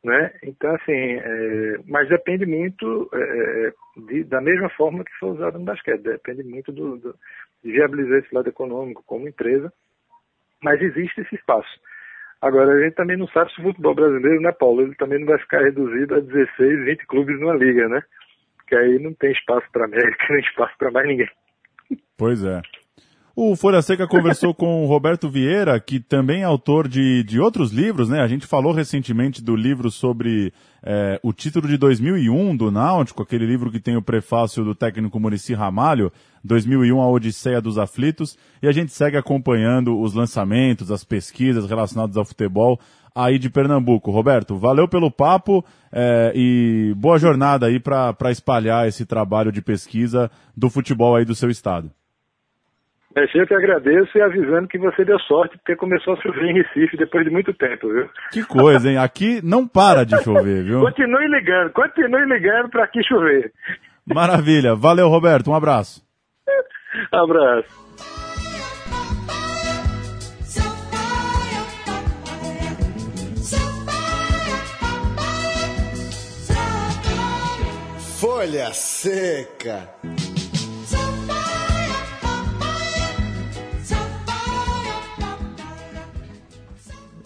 Né? 0.04 0.32
Então, 0.44 0.74
assim, 0.76 0.92
é, 0.92 1.78
mas 1.86 2.08
depende 2.08 2.46
muito 2.46 3.10
é, 3.12 3.18
é, 3.18 3.72
de, 4.06 4.24
da 4.24 4.40
mesma 4.40 4.68
forma 4.70 5.04
que 5.04 5.12
foi 5.18 5.30
usado 5.30 5.58
no 5.58 5.64
basquete, 5.64 6.02
depende 6.02 6.44
muito 6.44 6.70
do, 6.70 6.96
do, 6.98 7.14
de 7.64 7.72
viabilizar 7.72 8.18
esse 8.18 8.32
lado 8.32 8.48
econômico 8.48 9.02
como 9.04 9.28
empresa, 9.28 9.72
mas 10.62 10.80
existe 10.80 11.20
esse 11.20 11.34
espaço. 11.34 11.80
Agora, 12.40 12.72
a 12.72 12.80
gente 12.82 12.94
também 12.94 13.16
não 13.16 13.26
sabe 13.28 13.52
se 13.52 13.60
o 13.60 13.64
futebol 13.64 13.94
brasileiro, 13.94 14.40
né, 14.40 14.52
Paulo? 14.52 14.82
Ele 14.82 14.94
também 14.94 15.18
não 15.18 15.26
vai 15.26 15.38
ficar 15.38 15.62
reduzido 15.62 16.14
a 16.14 16.20
16, 16.20 16.84
20 16.84 17.06
clubes 17.06 17.40
numa 17.40 17.54
liga, 17.54 17.88
né? 17.88 18.02
porque 18.68 18.76
aí 18.76 18.98
não 18.98 19.14
tem 19.14 19.32
espaço 19.32 19.66
para 19.72 19.86
América, 19.86 20.26
nem 20.30 20.40
espaço 20.40 20.74
para 20.78 20.90
mais 20.90 21.08
ninguém. 21.08 21.30
Pois 22.18 22.44
é. 22.44 22.60
O 23.40 23.54
Folha 23.54 23.80
Seca 23.80 24.04
conversou 24.04 24.52
com 24.52 24.82
o 24.82 24.88
Roberto 24.88 25.28
Vieira, 25.28 25.78
que 25.78 26.00
também 26.00 26.40
é 26.40 26.44
autor 26.44 26.88
de, 26.88 27.22
de 27.22 27.38
outros 27.38 27.70
livros, 27.70 28.08
né? 28.08 28.20
A 28.20 28.26
gente 28.26 28.48
falou 28.48 28.72
recentemente 28.72 29.40
do 29.40 29.54
livro 29.54 29.92
sobre 29.92 30.52
é, 30.82 31.20
o 31.22 31.32
título 31.32 31.68
de 31.68 31.76
2001 31.76 32.56
do 32.56 32.68
Náutico, 32.72 33.22
aquele 33.22 33.46
livro 33.46 33.70
que 33.70 33.78
tem 33.78 33.96
o 33.96 34.02
prefácio 34.02 34.64
do 34.64 34.74
técnico 34.74 35.20
Murici 35.20 35.54
Ramalho, 35.54 36.12
2001 36.42 37.00
A 37.00 37.08
Odisseia 37.08 37.60
dos 37.60 37.78
Aflitos, 37.78 38.36
e 38.60 38.66
a 38.66 38.72
gente 38.72 38.90
segue 38.90 39.16
acompanhando 39.16 39.96
os 40.00 40.14
lançamentos, 40.14 40.90
as 40.90 41.04
pesquisas 41.04 41.68
relacionadas 41.68 42.16
ao 42.16 42.24
futebol 42.24 42.80
aí 43.14 43.38
de 43.38 43.48
Pernambuco. 43.48 44.10
Roberto, 44.10 44.56
valeu 44.56 44.88
pelo 44.88 45.12
papo 45.12 45.64
é, 45.92 46.32
e 46.34 46.92
boa 46.96 47.20
jornada 47.20 47.66
aí 47.66 47.78
para 47.78 48.32
espalhar 48.32 48.88
esse 48.88 49.06
trabalho 49.06 49.52
de 49.52 49.62
pesquisa 49.62 50.28
do 50.56 50.68
futebol 50.68 51.14
aí 51.14 51.24
do 51.24 51.36
seu 51.36 51.48
estado. 51.48 51.88
É, 53.18 53.26
eu 53.34 53.46
que 53.46 53.54
agradeço 53.54 54.16
e 54.16 54.22
avisando 54.22 54.68
que 54.68 54.78
você 54.78 55.04
deu 55.04 55.18
sorte 55.20 55.56
porque 55.58 55.74
começou 55.74 56.14
a 56.14 56.22
chover 56.22 56.44
em 56.44 56.54
Recife 56.54 56.96
depois 56.96 57.24
de 57.24 57.30
muito 57.30 57.52
tempo, 57.52 57.88
viu? 57.88 58.08
Que 58.30 58.44
coisa, 58.44 58.88
hein? 58.88 58.96
Aqui 58.96 59.40
não 59.42 59.66
para 59.66 60.04
de 60.04 60.16
chover, 60.22 60.62
viu? 60.62 60.80
continue 60.80 61.26
ligando, 61.26 61.72
continue 61.72 62.24
ligando 62.26 62.68
para 62.70 62.84
aqui 62.84 63.02
chover. 63.02 63.52
Maravilha. 64.06 64.76
Valeu, 64.76 65.08
Roberto. 65.08 65.50
Um 65.50 65.54
abraço. 65.54 66.00
abraço. 67.10 67.88
Folha 78.20 78.72
Seca. 78.72 79.88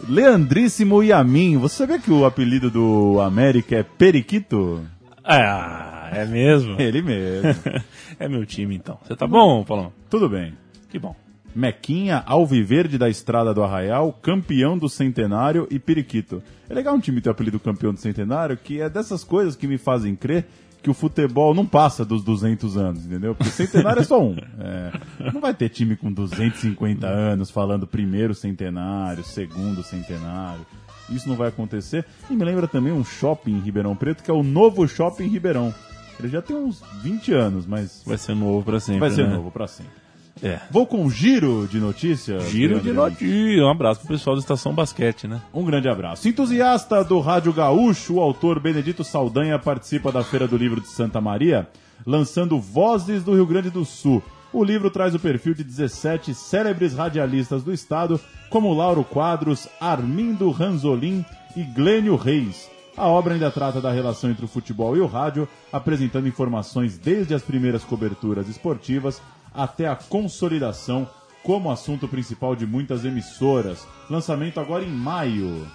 Leandríssimo 0.09 1.02
Yamin. 1.02 1.59
Você 1.59 1.76
sabia 1.76 1.99
que 1.99 2.11
o 2.11 2.25
apelido 2.25 2.71
do 2.71 3.21
América 3.21 3.76
é 3.76 3.82
Periquito? 3.82 4.85
Ah, 5.25 6.11
é 6.12 6.25
mesmo? 6.25 6.80
Ele 6.80 7.02
mesmo. 7.02 7.54
é 8.18 8.28
meu 8.28 8.44
time, 8.44 8.75
então. 8.75 8.99
Você 9.02 9.14
tá 9.14 9.26
bom, 9.26 9.64
Paulão? 9.64 9.92
Tudo 10.11 10.28
bem. 10.28 10.54
Que 10.90 10.99
bom. 10.99 11.14
Mequinha, 11.54 12.23
Alviverde 12.26 12.99
da 12.99 13.09
Estrada 13.09 13.52
do 13.52 13.62
Arraial, 13.62 14.12
campeão 14.12 14.76
do 14.78 14.88
Centenário 14.88 15.66
e 15.71 15.78
Periquito. 15.78 16.42
É 16.68 16.75
legal 16.75 16.94
um 16.94 17.00
time 17.00 17.21
ter 17.21 17.28
o 17.28 17.32
apelido 17.32 17.61
campeão 17.61 17.92
do 17.92 18.00
Centenário, 18.00 18.56
que 18.56 18.80
é 18.80 18.88
dessas 18.88 19.23
coisas 19.25 19.54
que 19.56 19.66
me 19.66 19.78
fazem 19.78 20.16
crer 20.16 20.47
que 20.82 20.90
o 20.90 20.94
futebol 20.94 21.54
não 21.54 21.64
passa 21.64 22.04
dos 22.04 22.25
200 22.25 22.76
anos, 22.76 23.06
entendeu? 23.06 23.35
Porque 23.35 23.52
centenário 23.52 24.00
é 24.00 24.04
só 24.04 24.21
um. 24.21 24.37
É, 24.59 25.30
não 25.32 25.40
vai 25.40 25.54
ter 25.54 25.68
time 25.68 25.97
com 25.97 26.12
250 26.12 27.06
anos 27.06 27.50
falando 27.50 27.87
primeiro 27.87 28.35
centenário, 28.35 29.23
segundo 29.23 29.82
centenário. 29.82 30.66
Isso 31.09 31.28
não 31.28 31.37
vai 31.37 31.49
acontecer. 31.49 32.04
E 32.28 32.35
me 32.35 32.44
lembra 32.44 32.66
também 32.66 32.92
um 32.92 33.04
shopping 33.04 33.52
em 33.52 33.61
Ribeirão 33.61 33.94
Preto, 33.94 34.25
que 34.25 34.30
é 34.30 34.35
o 34.35 34.42
novo 34.42 34.87
shopping 34.88 35.28
Ribeirão. 35.28 35.73
Ele 36.18 36.28
já 36.28 36.42
tem 36.42 36.56
uns 36.56 36.82
20 37.02 37.32
anos, 37.32 37.66
mas. 37.66 38.02
Vai 38.04 38.18
ser 38.18 38.35
novo 38.35 38.64
para 38.64 38.80
sempre. 38.80 39.00
Vai 39.00 39.11
ser 39.11 39.28
né? 39.28 39.37
novo 39.37 39.50
para 39.50 39.68
sempre. 39.68 40.01
É. 40.42 40.58
Vou 40.70 40.87
com 40.87 41.04
um 41.04 41.11
giro 41.11 41.68
de 41.70 41.78
notícias. 41.78 42.50
Giro 42.50 42.80
de 42.80 42.92
notícias. 42.92 43.61
Um 43.61 43.68
abraço 43.68 44.00
pro 44.00 44.08
pessoal 44.08 44.34
da 44.34 44.40
Estação 44.40 44.75
Basquete, 44.75 45.28
né? 45.28 45.40
Um 45.54 45.64
grande 45.64 45.88
abraço. 45.88 46.28
Entusiasta 46.28 47.04
do 47.04 47.20
Rádio 47.20 47.52
Gaúcho, 47.52 48.14
o 48.14 48.20
autor 48.20 48.58
Benedito 48.58 49.04
Saldanha 49.04 49.58
participa 49.58 50.11
da 50.11 50.25
Feira 50.25 50.49
do 50.49 50.56
Livro 50.56 50.80
de 50.80 50.88
Santa 50.88 51.20
Maria, 51.20 51.68
lançando 52.04 52.58
Vozes 52.58 53.22
do 53.22 53.34
Rio 53.34 53.46
Grande 53.46 53.70
do 53.70 53.84
Sul. 53.84 54.20
O 54.52 54.64
livro 54.64 54.90
traz 54.90 55.14
o 55.14 55.18
perfil 55.18 55.54
de 55.54 55.62
17 55.62 56.34
célebres 56.34 56.92
radialistas 56.92 57.62
do 57.62 57.72
estado, 57.72 58.20
como 58.50 58.75
Lauro 58.75 59.04
Quadros, 59.04 59.68
Armindo 59.80 60.50
Ranzolin 60.50 61.25
e 61.56 61.62
Glênio 61.62 62.16
Reis. 62.16 62.68
A 62.94 63.06
obra 63.06 63.32
ainda 63.32 63.50
trata 63.50 63.80
da 63.80 63.90
relação 63.90 64.30
entre 64.30 64.44
o 64.44 64.49
futebol 64.49 64.94
e 64.94 65.00
o 65.00 65.06
rádio, 65.06 65.49
apresentando 65.72 66.28
informações 66.28 66.99
desde 66.99 67.32
as 67.32 67.42
primeiras 67.42 67.82
coberturas 67.82 68.49
esportivas 68.49 69.22
até 69.54 69.87
a 69.88 69.94
consolidação 69.97 71.09
como 71.42 71.71
assunto 71.71 72.06
principal 72.09 72.54
de 72.54 72.66
muitas 72.66 73.04
emissoras. 73.04 73.87
Lançamento 74.09 74.61
agora 74.61 74.85
em 74.85 74.90
maio. 74.90 75.66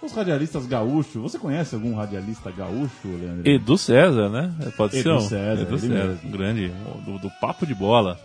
Os 0.00 0.12
radialistas 0.12 0.64
gaúchos, 0.66 1.20
você 1.20 1.38
conhece 1.38 1.74
algum 1.74 1.94
radialista 1.96 2.50
gaúcho, 2.52 2.90
Leandro? 3.04 3.48
Edu 3.48 3.76
César, 3.76 4.28
né? 4.28 4.54
Pode 4.76 4.96
Edu 4.96 5.02
ser 5.02 5.12
um. 5.12 5.20
César, 5.20 5.62
Edu 5.62 5.78
César, 5.78 5.94
mesmo. 6.06 6.30
grande, 6.30 6.72
do, 7.04 7.18
do 7.18 7.30
papo 7.40 7.66
de 7.66 7.74
bola. 7.74 8.16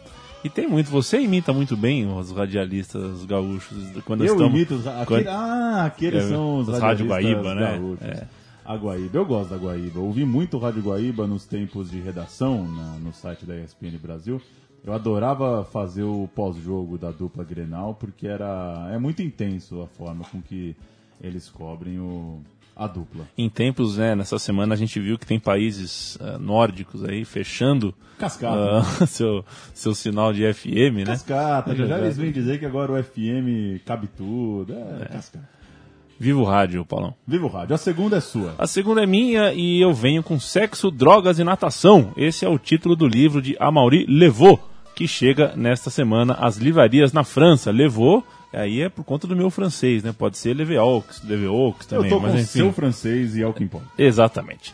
E 0.44 0.50
tem 0.50 0.68
muito, 0.68 0.92
você 0.92 1.20
imita 1.20 1.52
muito 1.54 1.76
bem 1.76 2.06
os 2.06 2.32
radialistas 2.32 3.26
gaúchos. 3.26 3.78
Quando 4.06 4.24
Eu 4.24 4.34
estamos, 4.34 4.54
imito. 4.54 4.76
Aquele... 4.88 5.06
quando- 5.24 5.28
Ah, 5.30 5.86
aqueles 5.86 6.26
É, 6.26 6.28
são 6.28 6.58
os 6.60 6.68
os 6.68 6.78
Rádio 6.80 7.08
radialistas 7.08 7.44
Guaíba, 7.44 7.56
né? 7.56 7.72
gaúchos. 7.80 8.08
É. 8.08 8.28
A 8.66 8.76
Guaíba, 8.78 9.18
eu 9.18 9.26
gosto 9.26 9.50
da 9.50 9.58
Guaíba. 9.58 10.00
Eu 10.00 10.06
ouvi 10.06 10.24
muito 10.26 10.58
Rádio 10.58 10.82
Guaíba 10.84 11.28
nos 11.28 11.46
tempos 11.46 11.92
de 11.92 12.00
redação 12.00 12.66
na- 12.68 12.98
no 13.00 13.14
site 13.14 13.46
da 13.46 13.56
ESPN 13.58 13.98
Brasil. 14.02 14.42
Eu 14.86 14.94
adorava 14.94 15.64
fazer 15.66 16.04
o 16.04 16.30
pós-jogo 16.34 16.98
da 16.98 17.12
dupla 17.12 17.44
Grenal, 17.44 17.94
porque 17.96 18.28
era 18.28 18.90
é 18.92 18.98
muito 18.98 19.22
intenso 19.22 19.82
a 19.82 19.88
forma 19.88 20.24
com 20.26 20.42
que 20.42 20.76
eles 21.22 21.50
cobrem 21.50 22.00
o, 22.00 22.42
a 22.76 22.88
dupla. 22.88 23.26
Em 23.38 23.50
tempos, 23.50 23.98
né, 23.98 24.14
nessa 24.16 24.38
semana 24.40 24.74
a 24.74 24.78
gente 24.78 25.00
viu 25.00 25.18
que 25.18 25.26
tem 25.26 25.40
países 25.40 26.18
ah, 26.22 26.38
nórdicos 26.38 27.04
aí 27.06 27.24
fechando 27.24 27.94
Cascata. 28.18 28.80
ah, 28.80 28.84
seu, 29.08 29.46
seu 29.74 29.94
sinal 29.96 30.34
de 30.34 30.52
FM, 30.54 30.98
né? 31.00 31.06
Cascata, 31.06 31.74
já, 31.76 31.86
já 31.86 31.98
É 31.98 32.02
eles 32.02 32.18
vêm 32.18 32.32
dizer 32.32 32.60
que 32.60 32.66
agora 32.66 32.92
o 32.94 33.02
FM 33.04 33.80
cabe 33.86 34.08
tudo. 34.08 34.74
É, 34.74 35.06
cascata. 35.12 35.50
Viva 36.20 36.40
o 36.40 36.44
rádio, 36.44 36.86
Paulão. 36.86 37.14
Viva 37.28 37.46
o 37.46 37.50
rádio. 37.50 37.76
A 37.76 37.78
segunda 37.78 38.18
é 38.18 38.22
sua. 38.22 38.56
A 38.58 38.68
segunda 38.68 39.04
é 39.04 39.06
minha 39.06 39.52
e 39.54 39.82
eu 39.82 39.94
venho 39.94 40.24
com 40.24 40.40
Sexo, 40.40 40.90
Drogas 40.90 41.40
e 41.40 41.44
Natação. 41.44 42.14
Esse 42.16 42.46
é 42.46 42.50
o 42.50 42.58
título 42.58 42.96
do 42.96 43.08
livro 43.08 43.42
de 43.42 43.56
Amaury 43.60 44.06
Levaux, 44.08 44.60
que 44.96 45.08
chega 45.08 45.54
nesta 45.56 45.90
semana 45.90 46.34
às 46.34 46.58
livrarias 46.58 47.12
na 47.12 47.24
França. 47.24 47.72
Levaux, 47.72 48.24
aí 48.54 48.82
é 48.82 48.90
por 48.90 49.04
conta 49.04 49.28
do 49.28 49.36
meu 49.36 49.50
francês, 49.50 50.04
né? 50.04 50.14
Pode 50.18 50.38
ser 50.38 50.54
Leveaux, 50.54 51.04
Leveaux 51.24 51.86
também, 51.86 52.12
eu 52.12 52.18
tô 52.18 52.22
mas 52.22 52.32
com 52.32 52.38
enfim. 52.38 52.46
seu 52.48 52.74
francês 52.74 53.36
e 53.36 53.42
é 53.42 53.48
o 53.48 53.54
que 53.54 53.64
importa. 53.64 53.88
Exatamente. 53.98 54.74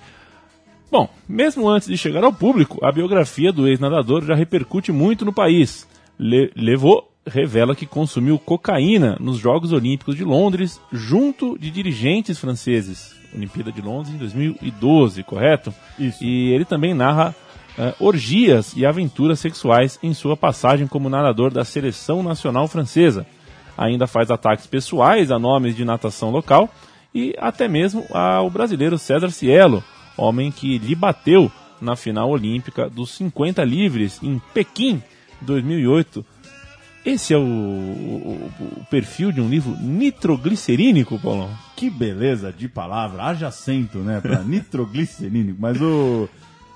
Bom, 0.91 1.07
mesmo 1.27 1.69
antes 1.69 1.87
de 1.87 1.97
chegar 1.97 2.23
ao 2.23 2.33
público, 2.33 2.83
a 2.83 2.91
biografia 2.91 3.53
do 3.53 3.67
ex-nadador 3.67 4.25
já 4.25 4.33
repercute 4.35 4.91
muito 4.91 5.23
no 5.23 5.31
país. 5.31 5.87
Le 6.17 6.51
Levaux 6.55 7.08
revela 7.29 7.75
que 7.75 7.85
consumiu 7.85 8.37
cocaína 8.37 9.17
nos 9.19 9.37
Jogos 9.37 9.71
Olímpicos 9.71 10.15
de 10.15 10.23
Londres, 10.23 10.81
junto 10.91 11.57
de 11.57 11.69
dirigentes 11.71 12.37
franceses. 12.37 13.15
Olimpíada 13.33 13.71
de 13.71 13.81
Londres 13.81 14.13
em 14.13 14.17
2012, 14.17 15.23
correto? 15.23 15.73
Isso. 15.99 16.23
E 16.23 16.51
ele 16.51 16.65
também 16.65 16.93
narra 16.93 17.35
eh, 17.77 17.93
orgias 17.99 18.75
e 18.75 18.85
aventuras 18.85 19.39
sexuais 19.39 19.99
em 20.01 20.13
sua 20.13 20.35
passagem 20.35 20.87
como 20.87 21.09
nadador 21.09 21.51
da 21.51 21.63
seleção 21.63 22.23
nacional 22.23 22.67
francesa. 22.67 23.25
Ainda 23.77 24.07
faz 24.07 24.31
ataques 24.31 24.67
pessoais 24.67 25.31
a 25.31 25.39
nomes 25.39 25.75
de 25.75 25.85
natação 25.85 26.31
local 26.31 26.69
e 27.13 27.33
até 27.37 27.67
mesmo 27.67 28.05
ao 28.11 28.49
brasileiro 28.49 28.97
César 28.97 29.29
Cielo, 29.29 29.83
homem 30.17 30.51
que 30.51 30.77
lhe 30.77 30.95
bateu 30.95 31.51
na 31.79 31.95
final 31.95 32.29
olímpica 32.29 32.89
dos 32.89 33.11
50 33.11 33.63
livres 33.63 34.21
em 34.21 34.41
Pequim, 34.53 35.01
2008. 35.41 36.25
Esse 37.05 37.33
é 37.33 37.37
o, 37.37 37.41
o- 37.41 38.51
o 38.81 38.85
perfil 38.89 39.31
de 39.31 39.39
um 39.41 39.49
livro 39.49 39.75
nitroglicerínico, 39.79 41.17
Paulão? 41.19 41.49
Que 41.75 41.89
beleza 41.89 42.51
de 42.51 42.67
palavra, 42.67 43.23
haja 43.23 43.47
acento, 43.47 43.99
né, 43.99 44.19
pra 44.21 44.41
nitroglicerínico. 44.43 45.57
Mas 45.59 45.81
o... 45.81 46.27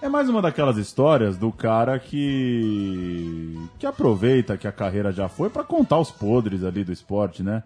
É 0.02 0.10
mais 0.10 0.28
uma 0.28 0.42
daquelas 0.42 0.76
histórias 0.78 1.38
do 1.38 1.50
cara 1.52 1.98
que... 1.98 3.58
que 3.80 3.86
aproveita 3.86 4.58
que 4.58 4.68
a 4.68 4.72
carreira 4.72 5.14
já 5.14 5.30
foi 5.30 5.50
pra 5.50 5.64
contar 5.64 5.98
os 6.00 6.12
podres 6.12 6.64
ali 6.64 6.84
do 6.84 6.92
esporte, 6.92 7.42
né? 7.42 7.64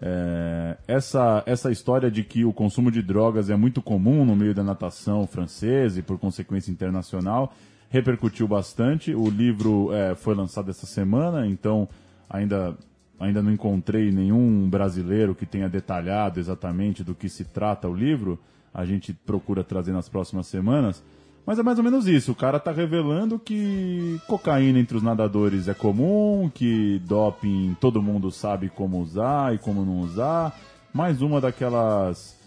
É, 0.00 0.76
essa, 0.86 1.42
essa 1.46 1.72
história 1.72 2.10
de 2.10 2.22
que 2.22 2.44
o 2.44 2.52
consumo 2.52 2.90
de 2.90 3.02
drogas 3.02 3.48
é 3.50 3.56
muito 3.56 3.80
comum 3.82 4.24
no 4.24 4.36
meio 4.36 4.54
da 4.54 4.62
natação 4.62 5.26
francesa 5.26 5.98
e, 5.98 6.02
por 6.02 6.18
consequência, 6.18 6.70
internacional, 6.70 7.54
repercutiu 7.88 8.46
bastante. 8.46 9.14
O 9.14 9.28
livro 9.28 9.92
é, 9.92 10.14
foi 10.14 10.34
lançado 10.34 10.70
essa 10.70 10.86
semana, 10.86 11.46
então 11.46 11.88
ainda, 12.28 12.76
ainda 13.18 13.42
não 13.42 13.52
encontrei 13.52 14.10
nenhum 14.10 14.68
brasileiro 14.68 15.34
que 15.34 15.46
tenha 15.46 15.68
detalhado 15.68 16.38
exatamente 16.38 17.02
do 17.02 17.14
que 17.14 17.28
se 17.28 17.44
trata 17.44 17.88
o 17.88 17.94
livro. 17.94 18.38
A 18.72 18.84
gente 18.84 19.12
procura 19.12 19.64
trazer 19.64 19.92
nas 19.92 20.08
próximas 20.08 20.46
semanas. 20.46 21.02
Mas 21.46 21.58
é 21.58 21.62
mais 21.62 21.78
ou 21.78 21.84
menos 21.84 22.06
isso. 22.06 22.32
O 22.32 22.34
cara 22.34 22.60
tá 22.60 22.70
revelando 22.70 23.38
que 23.38 24.20
cocaína 24.26 24.78
entre 24.78 24.98
os 24.98 25.02
nadadores 25.02 25.66
é 25.66 25.72
comum, 25.72 26.50
que 26.52 27.00
doping 27.06 27.74
todo 27.80 28.02
mundo 28.02 28.30
sabe 28.30 28.68
como 28.68 29.00
usar 29.00 29.54
e 29.54 29.58
como 29.58 29.82
não 29.82 30.00
usar. 30.00 30.54
Mais 30.92 31.22
uma 31.22 31.40
daquelas 31.40 32.37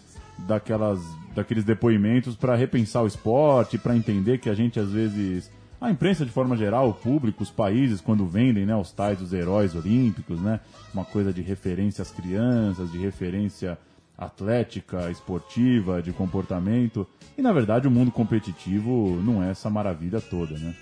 daquelas, 0.46 1.00
daqueles 1.34 1.64
depoimentos 1.64 2.36
para 2.36 2.54
repensar 2.56 3.02
o 3.02 3.06
esporte, 3.06 3.78
para 3.78 3.96
entender 3.96 4.38
que 4.38 4.50
a 4.50 4.54
gente 4.54 4.78
às 4.78 4.90
vezes 4.90 5.50
a 5.80 5.90
imprensa 5.90 6.24
de 6.24 6.30
forma 6.30 6.56
geral, 6.56 6.88
o 6.88 6.94
público, 6.94 7.42
os 7.42 7.50
países, 7.50 8.00
quando 8.00 8.24
vendem 8.24 8.64
né, 8.64 8.76
os 8.76 8.92
tais 8.92 9.18
dos 9.18 9.32
heróis 9.32 9.74
olímpicos, 9.74 10.40
né, 10.40 10.60
uma 10.94 11.04
coisa 11.04 11.32
de 11.32 11.42
referência 11.42 12.02
às 12.02 12.10
crianças, 12.12 12.92
de 12.92 12.98
referência 12.98 13.76
atlética, 14.16 15.10
esportiva, 15.10 16.00
de 16.00 16.12
comportamento. 16.12 17.06
E 17.36 17.42
na 17.42 17.52
verdade 17.52 17.88
o 17.88 17.90
mundo 17.90 18.12
competitivo 18.12 19.20
não 19.24 19.42
é 19.42 19.50
essa 19.50 19.68
maravilha 19.68 20.20
toda, 20.20 20.56
né? 20.56 20.74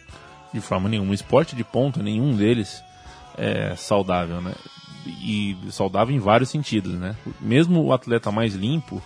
De 0.52 0.60
forma 0.60 0.88
nenhuma. 0.88 1.14
Esporte 1.14 1.56
de 1.56 1.64
ponta, 1.64 2.02
nenhum 2.02 2.36
deles 2.36 2.82
é 3.38 3.74
saudável, 3.76 4.42
né? 4.42 4.52
E 5.06 5.56
saudável 5.70 6.14
em 6.14 6.18
vários 6.18 6.50
sentidos, 6.50 6.92
né? 6.92 7.16
Mesmo 7.40 7.82
o 7.82 7.92
atleta 7.92 8.30
mais 8.30 8.54
limpo 8.54 9.00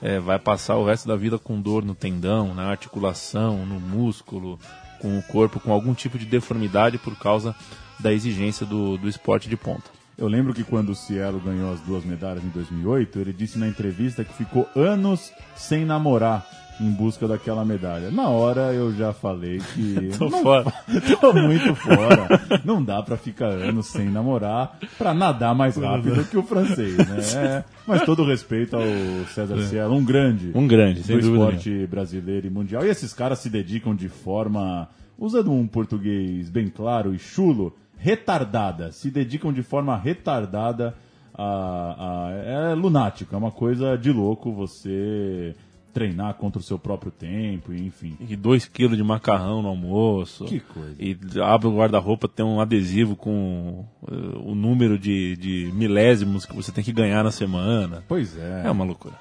é, 0.00 0.18
vai 0.18 0.38
passar 0.38 0.76
o 0.76 0.84
resto 0.84 1.08
da 1.08 1.16
vida 1.16 1.38
com 1.38 1.60
dor 1.60 1.84
no 1.84 1.94
tendão, 1.94 2.54
na 2.54 2.68
articulação, 2.68 3.64
no 3.64 3.80
músculo, 3.80 4.58
com 5.00 5.18
o 5.18 5.22
corpo 5.22 5.60
com 5.60 5.72
algum 5.72 5.94
tipo 5.94 6.18
de 6.18 6.24
deformidade 6.24 6.98
por 6.98 7.16
causa 7.16 7.54
da 7.98 8.12
exigência 8.12 8.66
do, 8.66 8.96
do 8.96 9.08
esporte 9.08 9.48
de 9.48 9.56
ponta. 9.56 9.90
Eu 10.18 10.28
lembro 10.28 10.54
que 10.54 10.64
quando 10.64 10.90
o 10.90 10.94
Cielo 10.94 11.38
ganhou 11.38 11.72
as 11.72 11.80
duas 11.80 12.04
medalhas 12.04 12.42
em 12.42 12.48
2008, 12.48 13.18
ele 13.18 13.32
disse 13.32 13.58
na 13.58 13.68
entrevista 13.68 14.24
que 14.24 14.32
ficou 14.32 14.66
anos 14.74 15.30
sem 15.54 15.84
namorar 15.84 16.46
em 16.80 16.90
busca 16.90 17.26
daquela 17.26 17.64
medalha. 17.64 18.10
Na 18.10 18.28
hora 18.28 18.72
eu 18.72 18.92
já 18.94 19.12
falei 19.12 19.58
que 19.74 20.10
Tô 20.18 20.28
não- 20.28 20.42
fora. 20.42 20.72
tô 21.20 21.32
muito 21.32 21.74
fora. 21.74 22.28
Não 22.64 22.82
dá 22.84 23.02
pra 23.02 23.16
ficar 23.16 23.46
anos 23.48 23.86
sem 23.86 24.10
namorar 24.10 24.78
pra 24.98 25.14
nadar 25.14 25.54
mais 25.54 25.76
rápido 25.76 26.24
que 26.24 26.36
o 26.36 26.42
francês, 26.42 26.96
né? 26.96 27.16
É, 27.36 27.64
mas 27.86 28.02
todo 28.04 28.24
respeito 28.24 28.76
ao 28.76 28.82
César 29.28 29.60
Cielo, 29.62 29.94
um 29.94 30.04
grande 30.04 30.50
Um 30.54 30.66
grande, 30.66 31.02
sem 31.02 31.18
do 31.18 31.30
esporte 31.32 31.86
brasileiro 31.86 32.46
e 32.46 32.50
mundial. 32.50 32.84
E 32.84 32.88
esses 32.88 33.12
caras 33.12 33.38
se 33.38 33.48
dedicam 33.48 33.94
de 33.94 34.08
forma, 34.08 34.88
usando 35.18 35.50
um 35.52 35.66
português 35.66 36.50
bem 36.50 36.68
claro 36.68 37.14
e 37.14 37.18
chulo, 37.18 37.74
retardada. 37.96 38.92
Se 38.92 39.10
dedicam 39.10 39.52
de 39.52 39.62
forma 39.62 39.96
retardada 39.96 40.94
a, 41.34 42.28
a- 42.28 42.70
é 42.70 42.74
lunático, 42.74 43.34
é 43.34 43.38
uma 43.38 43.50
coisa 43.50 43.96
de 43.96 44.10
louco 44.12 44.52
você 44.52 45.54
treinar 45.96 46.34
contra 46.34 46.60
o 46.60 46.62
seu 46.62 46.78
próprio 46.78 47.10
tempo, 47.10 47.72
enfim. 47.72 48.18
E 48.28 48.36
2 48.36 48.66
kg 48.68 48.94
de 48.94 49.02
macarrão 49.02 49.62
no 49.62 49.68
almoço. 49.68 50.44
Que 50.44 50.60
coisa. 50.60 50.94
E 50.98 51.16
abre 51.42 51.68
o 51.68 51.74
guarda-roupa, 51.74 52.28
tem 52.28 52.44
um 52.44 52.60
adesivo 52.60 53.16
com 53.16 53.86
eh, 54.06 54.14
o 54.44 54.54
número 54.54 54.98
de, 54.98 55.36
de 55.36 55.70
milésimos 55.74 56.44
que 56.44 56.54
você 56.54 56.70
tem 56.70 56.84
que 56.84 56.92
ganhar 56.92 57.24
na 57.24 57.30
semana. 57.30 58.04
Pois 58.06 58.36
é. 58.38 58.64
É 58.66 58.70
uma 58.70 58.84
loucura. 58.84 59.14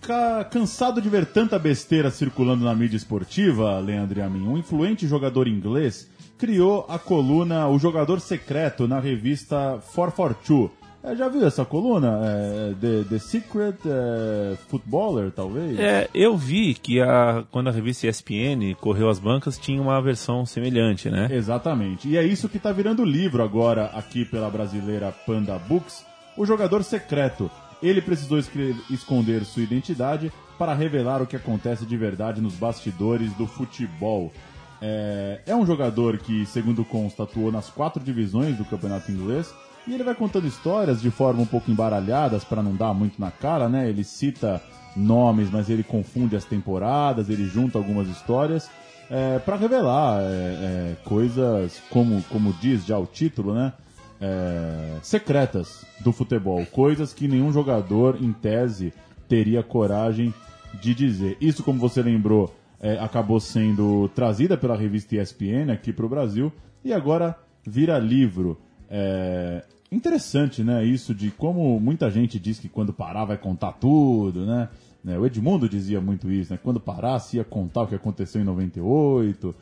Ca- 0.00 0.44
Cansado 0.44 1.00
de 1.02 1.08
ver 1.08 1.26
tanta 1.26 1.58
besteira 1.58 2.10
circulando 2.10 2.64
na 2.64 2.74
mídia 2.74 2.96
esportiva, 2.96 3.78
Leandro 3.80 4.18
e 4.20 4.22
a 4.22 4.28
mim, 4.28 4.46
um 4.46 4.58
influente 4.58 5.08
jogador 5.08 5.48
inglês 5.48 6.08
criou 6.38 6.84
a 6.88 6.98
coluna 6.98 7.66
O 7.68 7.78
Jogador 7.78 8.20
Secreto 8.20 8.86
na 8.86 9.00
revista 9.00 9.80
442. 9.94 10.70
É, 11.04 11.14
já 11.14 11.28
viu 11.28 11.46
essa 11.46 11.66
coluna? 11.66 12.20
É, 12.24 12.74
The, 12.80 13.04
The 13.10 13.18
Secret 13.18 13.76
é, 13.84 14.56
Footballer, 14.68 15.30
talvez? 15.30 15.78
É, 15.78 16.08
eu 16.14 16.34
vi 16.34 16.72
que 16.72 16.98
a, 16.98 17.44
quando 17.50 17.68
a 17.68 17.72
revista 17.72 18.06
ESPN 18.06 18.74
correu 18.80 19.10
as 19.10 19.18
bancas, 19.18 19.58
tinha 19.58 19.82
uma 19.82 20.00
versão 20.00 20.46
semelhante, 20.46 21.10
né? 21.10 21.28
Exatamente. 21.30 22.08
E 22.08 22.16
é 22.16 22.24
isso 22.24 22.48
que 22.48 22.56
está 22.56 22.72
virando 22.72 23.04
livro 23.04 23.42
agora 23.42 23.90
aqui 23.94 24.24
pela 24.24 24.48
brasileira 24.48 25.12
Panda 25.26 25.58
Books, 25.58 26.06
O 26.38 26.46
Jogador 26.46 26.82
Secreto. 26.82 27.50
Ele 27.82 28.00
precisou 28.00 28.38
esconder 28.88 29.44
sua 29.44 29.62
identidade 29.62 30.32
para 30.58 30.72
revelar 30.72 31.20
o 31.20 31.26
que 31.26 31.36
acontece 31.36 31.84
de 31.84 31.96
verdade 31.98 32.40
nos 32.40 32.54
bastidores 32.54 33.30
do 33.34 33.46
futebol. 33.46 34.32
É, 34.80 35.42
é 35.46 35.54
um 35.54 35.66
jogador 35.66 36.16
que, 36.16 36.46
segundo 36.46 36.82
consta, 36.82 37.24
atuou 37.24 37.52
nas 37.52 37.68
quatro 37.68 38.02
divisões 38.02 38.56
do 38.56 38.64
campeonato 38.64 39.12
inglês 39.12 39.52
e 39.86 39.94
ele 39.94 40.04
vai 40.04 40.14
contando 40.14 40.46
histórias 40.46 41.00
de 41.00 41.10
forma 41.10 41.42
um 41.42 41.46
pouco 41.46 41.70
embaralhadas 41.70 42.44
para 42.44 42.62
não 42.62 42.74
dar 42.74 42.94
muito 42.94 43.20
na 43.20 43.30
cara, 43.30 43.68
né? 43.68 43.88
Ele 43.88 44.04
cita 44.04 44.62
nomes, 44.96 45.50
mas 45.50 45.68
ele 45.68 45.82
confunde 45.82 46.36
as 46.36 46.44
temporadas, 46.44 47.28
ele 47.28 47.44
junta 47.46 47.78
algumas 47.78 48.08
histórias 48.08 48.70
é, 49.10 49.38
para 49.38 49.56
revelar 49.56 50.22
é, 50.22 50.24
é, 50.24 50.96
coisas, 51.04 51.82
como, 51.90 52.22
como 52.24 52.52
diz 52.54 52.84
já 52.84 52.98
o 52.98 53.06
título, 53.06 53.54
né? 53.54 53.72
É, 54.20 54.98
secretas 55.02 55.84
do 56.00 56.12
futebol, 56.12 56.64
coisas 56.66 57.12
que 57.12 57.28
nenhum 57.28 57.52
jogador, 57.52 58.16
em 58.22 58.32
tese, 58.32 58.92
teria 59.28 59.62
coragem 59.62 60.32
de 60.80 60.94
dizer. 60.94 61.36
Isso, 61.40 61.62
como 61.62 61.78
você 61.78 62.02
lembrou, 62.02 62.54
é, 62.80 62.98
acabou 62.98 63.40
sendo 63.40 64.08
trazida 64.14 64.56
pela 64.56 64.76
revista 64.76 65.16
ESPN 65.16 65.72
aqui 65.72 65.92
para 65.92 66.06
o 66.06 66.08
Brasil 66.08 66.52
e 66.84 66.92
agora 66.92 67.36
vira 67.66 67.98
livro. 67.98 68.58
É, 68.88 69.64
interessante, 69.90 70.62
né? 70.62 70.84
Isso 70.84 71.14
de 71.14 71.30
como 71.30 71.78
muita 71.78 72.10
gente 72.10 72.38
diz 72.38 72.58
que 72.58 72.68
quando 72.68 72.92
parar 72.92 73.24
vai 73.24 73.38
contar 73.38 73.72
tudo, 73.72 74.44
né? 74.44 74.68
Né, 75.04 75.18
O 75.18 75.26
Edmundo 75.26 75.68
dizia 75.68 76.00
muito 76.00 76.30
isso, 76.30 76.52
né? 76.52 76.58
Quando 76.62 76.80
parasse 76.80 77.36
ia 77.36 77.44
contar 77.44 77.82
o 77.82 77.86
que 77.86 77.94
aconteceu 77.94 78.40
em 78.40 78.44
98. 78.44 79.54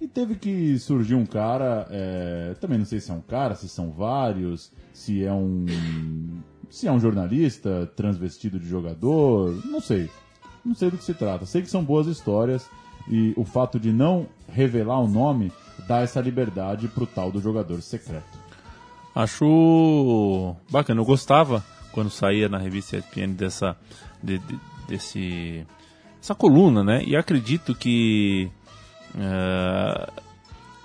E 0.00 0.08
teve 0.08 0.34
que 0.34 0.78
surgir 0.78 1.14
um 1.14 1.26
cara, 1.26 1.86
é, 1.90 2.56
também 2.60 2.78
não 2.78 2.86
sei 2.86 2.98
se 2.98 3.10
é 3.10 3.14
um 3.14 3.20
cara, 3.20 3.54
se 3.54 3.68
são 3.68 3.90
vários, 3.90 4.72
se 4.92 5.22
é 5.22 5.32
um. 5.32 5.66
se 6.70 6.88
é 6.88 6.92
um 6.92 6.98
jornalista 6.98 7.88
transvestido 7.94 8.58
de 8.58 8.66
jogador, 8.66 9.54
não 9.66 9.80
sei. 9.80 10.10
Não 10.64 10.74
sei 10.74 10.90
do 10.90 10.96
que 10.96 11.04
se 11.04 11.14
trata. 11.14 11.44
Sei 11.44 11.60
que 11.60 11.70
são 11.70 11.84
boas 11.84 12.06
histórias 12.06 12.68
e 13.08 13.32
o 13.36 13.44
fato 13.44 13.78
de 13.78 13.92
não 13.92 14.26
revelar 14.48 15.00
o 15.00 15.08
nome 15.08 15.52
dá 15.86 16.00
essa 16.00 16.20
liberdade 16.20 16.88
pro 16.88 17.06
tal 17.06 17.30
do 17.30 17.40
jogador 17.40 17.82
secreto. 17.82 18.41
Acho 19.14 20.56
bacana. 20.70 21.00
Eu 21.00 21.04
gostava 21.04 21.64
quando 21.92 22.10
saía 22.10 22.48
na 22.48 22.58
revista 22.58 22.96
ESPN 22.96 23.34
dessa 23.34 23.76
de- 24.22 24.38
de- 24.38 24.58
desse 24.88 25.66
essa 26.20 26.34
coluna, 26.34 26.82
né? 26.84 27.02
E 27.04 27.16
acredito 27.16 27.74
que 27.74 28.50
é, 29.18 30.10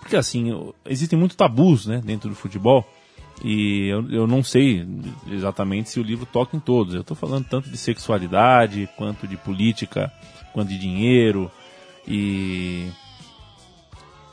porque 0.02 0.16
assim 0.16 0.72
existem 0.86 1.18
muitos 1.18 1.38
tabus, 1.38 1.86
né, 1.86 2.02
dentro 2.04 2.30
do 2.30 2.36
futebol. 2.36 2.86
E 3.44 3.88
eu, 3.88 4.10
eu 4.10 4.26
não 4.28 4.44
sei 4.44 4.86
exatamente 5.30 5.90
se 5.90 6.00
o 6.00 6.04
livro 6.04 6.26
toca 6.26 6.58
em 6.58 6.60
todos. 6.60 6.96
Eu 6.96 7.02
estou 7.02 7.16
falando 7.16 7.46
tanto 7.46 7.70
de 7.70 7.78
sexualidade, 7.78 8.90
quanto 8.98 9.28
de 9.28 9.38
política, 9.38 10.12
quanto 10.54 10.70
de 10.70 10.78
dinheiro. 10.80 11.52
E 12.08 12.88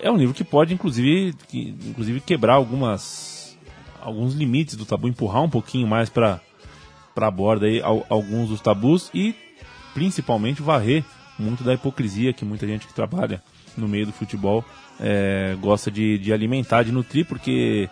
é 0.01 0.11
um 0.11 0.17
livro 0.17 0.35
que 0.35 0.43
pode, 0.45 0.73
inclusive, 0.73 1.35
que- 1.49 1.77
inclusive 1.87 2.21
quebrar 2.21 2.55
algumas, 2.55 3.34
alguns 4.05 4.35
limites 4.35 4.77
do 4.77 4.85
tabu, 4.85 5.09
empurrar 5.09 5.43
um 5.43 5.51
pouquinho 5.51 5.87
mais 5.89 6.09
para 6.09 6.41
a 7.17 7.31
borda 7.31 7.67
aí, 7.67 7.81
al- 7.83 8.05
alguns 8.09 8.49
dos 8.51 8.61
tabus 8.61 9.11
e 9.15 9.35
principalmente 9.93 10.63
varrer 10.63 11.05
muito 11.39 11.65
da 11.65 11.75
hipocrisia 11.75 12.33
que 12.33 12.45
muita 12.45 12.67
gente 12.67 12.87
que 12.87 12.95
trabalha 12.95 13.43
no 13.77 13.89
meio 13.89 14.07
do 14.07 14.13
futebol 14.13 14.65
é, 15.01 15.57
gosta 15.61 15.91
de, 15.91 16.19
de 16.19 16.33
alimentar, 16.33 16.83
de 16.85 16.93
nutrir, 16.93 17.27
porque 17.27 17.89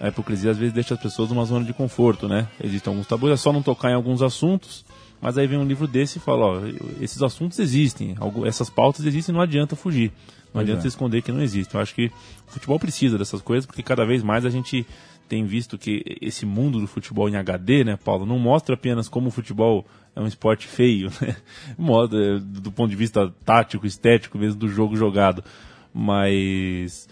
a 0.00 0.08
hipocrisia 0.08 0.50
às 0.50 0.58
vezes 0.58 0.72
deixa 0.72 0.94
as 0.94 1.00
pessoas 1.00 1.30
numa 1.30 1.44
zona 1.44 1.64
de 1.64 1.72
conforto, 1.72 2.28
né? 2.28 2.46
Existem 2.62 2.90
alguns 2.92 3.06
tabus, 3.06 3.30
é 3.32 3.36
só 3.36 3.52
não 3.52 3.62
tocar 3.62 3.90
em 3.90 3.94
alguns 3.94 4.22
assuntos, 4.22 4.84
mas 5.20 5.36
aí 5.38 5.46
vem 5.46 5.58
um 5.58 5.64
livro 5.64 5.86
desse 5.88 6.18
e 6.18 6.20
fala, 6.20 6.44
ó, 6.46 6.60
esses 7.00 7.20
assuntos 7.22 7.58
existem, 7.58 8.14
essas 8.46 8.68
pautas 8.70 9.04
existem, 9.06 9.34
não 9.34 9.40
adianta 9.40 9.74
fugir. 9.74 10.12
Não 10.52 10.60
Pois 10.60 10.68
adianta 10.68 10.86
é. 10.86 10.88
esconder 10.88 11.20
que 11.22 11.32
não 11.32 11.42
existe. 11.42 11.74
Eu 11.74 11.80
acho 11.80 11.92
que 11.94 12.06
o 12.06 12.12
futebol 12.52 12.78
precisa 12.78 13.18
dessas 13.18 13.42
coisas, 13.42 13.66
porque 13.66 13.82
cada 13.82 14.04
vez 14.06 14.22
mais 14.22 14.44
a 14.46 14.50
gente 14.50 14.86
tem 15.28 15.44
visto 15.44 15.78
que 15.78 16.18
esse 16.20 16.44
mundo 16.44 16.80
do 16.80 16.86
futebol 16.86 17.28
em 17.28 17.36
HD, 17.36 17.84
né, 17.84 17.96
Paulo, 17.96 18.26
não 18.26 18.38
mostra 18.38 18.74
apenas 18.74 19.08
como 19.08 19.28
o 19.28 19.32
futebol 19.32 19.86
é 20.14 20.20
um 20.20 20.26
esporte 20.26 20.66
feio, 20.66 21.10
né? 21.20 21.36
Moda, 21.76 22.38
do 22.38 22.70
ponto 22.70 22.90
de 22.90 22.96
vista 22.96 23.32
tático, 23.44 23.86
estético 23.86 24.38
mesmo 24.38 24.60
do 24.60 24.68
jogo 24.68 24.96
jogado. 24.96 25.42
Mas 25.92 27.08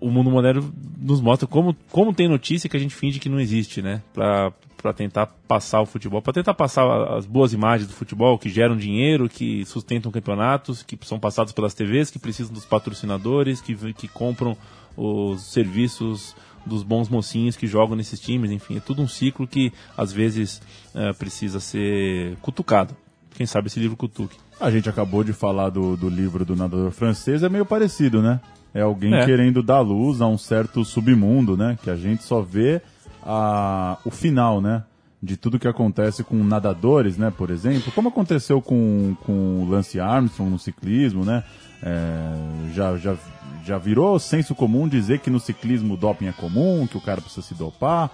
o 0.00 0.10
mundo 0.10 0.30
moderno 0.30 0.72
nos 0.98 1.20
mostra 1.20 1.46
como, 1.46 1.76
como 1.90 2.14
tem 2.14 2.28
notícia 2.28 2.68
que 2.68 2.76
a 2.76 2.80
gente 2.80 2.94
finge 2.94 3.18
que 3.18 3.28
não 3.28 3.40
existe, 3.40 3.82
né? 3.82 4.02
Pra, 4.12 4.52
pra 4.76 4.92
tentar 4.92 5.26
passar 5.46 5.80
o 5.80 5.86
futebol, 5.86 6.20
pra 6.20 6.32
tentar 6.32 6.54
passar 6.54 6.84
as 7.16 7.24
boas 7.26 7.52
imagens 7.52 7.88
do 7.88 7.94
futebol 7.94 8.38
que 8.38 8.48
geram 8.48 8.76
dinheiro, 8.76 9.28
que 9.28 9.64
sustentam 9.64 10.10
campeonatos, 10.10 10.82
que 10.82 10.98
são 11.02 11.20
passados 11.20 11.52
pelas 11.52 11.74
TVs, 11.74 12.10
que 12.10 12.18
precisam 12.18 12.52
dos 12.52 12.64
patrocinadores, 12.64 13.60
que, 13.60 13.74
que 13.94 14.08
compram 14.08 14.56
os 14.96 15.42
serviços 15.52 16.34
dos 16.64 16.82
bons 16.82 17.08
mocinhos 17.08 17.56
que 17.56 17.66
jogam 17.66 17.96
nesses 17.96 18.20
times, 18.20 18.50
enfim, 18.50 18.76
é 18.76 18.80
tudo 18.80 19.02
um 19.02 19.08
ciclo 19.08 19.46
que 19.48 19.72
às 19.96 20.12
vezes 20.12 20.62
eh, 20.94 21.12
precisa 21.12 21.58
ser 21.58 22.36
cutucado. 22.40 22.94
Quem 23.34 23.46
sabe 23.46 23.66
esse 23.66 23.80
livro 23.80 23.96
cutuque. 23.96 24.36
A 24.60 24.70
gente 24.70 24.88
acabou 24.88 25.24
de 25.24 25.32
falar 25.32 25.70
do, 25.70 25.96
do 25.96 26.08
livro 26.08 26.44
do 26.44 26.54
nadador 26.54 26.90
francês, 26.92 27.42
é 27.42 27.48
meio 27.48 27.66
parecido, 27.66 28.22
né? 28.22 28.40
É 28.72 28.82
alguém 28.82 29.12
É. 29.12 29.24
querendo 29.26 29.62
dar 29.62 29.80
luz 29.80 30.20
a 30.20 30.26
um 30.28 30.38
certo 30.38 30.84
submundo, 30.84 31.56
né? 31.56 31.76
Que 31.82 31.90
a 31.90 31.96
gente 31.96 32.22
só 32.22 32.40
vê 32.40 32.80
a, 33.24 33.98
o 34.04 34.10
final, 34.10 34.60
né? 34.60 34.84
de 35.24 35.36
tudo 35.36 35.56
que 35.56 35.68
acontece 35.68 36.24
com 36.24 36.34
nadadores, 36.42 37.16
né, 37.16 37.30
por 37.30 37.48
exemplo, 37.48 37.92
como 37.92 38.08
aconteceu 38.08 38.60
com, 38.60 39.16
com 39.24 39.62
o 39.62 39.70
Lance 39.70 40.00
Armstrong 40.00 40.50
no 40.50 40.58
ciclismo, 40.58 41.24
né? 41.24 41.44
É, 41.80 42.72
já, 42.74 42.96
já, 42.96 43.14
já 43.64 43.78
virou 43.78 44.18
senso 44.18 44.54
comum 44.54 44.88
dizer 44.88 45.20
que 45.20 45.30
no 45.30 45.40
ciclismo 45.40 45.94
o 45.94 45.96
doping 45.96 46.26
é 46.26 46.32
comum, 46.32 46.86
que 46.86 46.96
o 46.96 47.00
cara 47.00 47.20
precisa 47.20 47.46
se 47.46 47.54
dopar, 47.54 48.10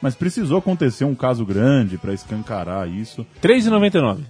mas 0.00 0.14
precisou 0.14 0.58
acontecer 0.58 1.04
um 1.04 1.14
caso 1.14 1.44
grande 1.44 1.98
para 1.98 2.12
escancarar 2.12 2.88
isso. 2.88 3.26
3,99. 3.42 4.20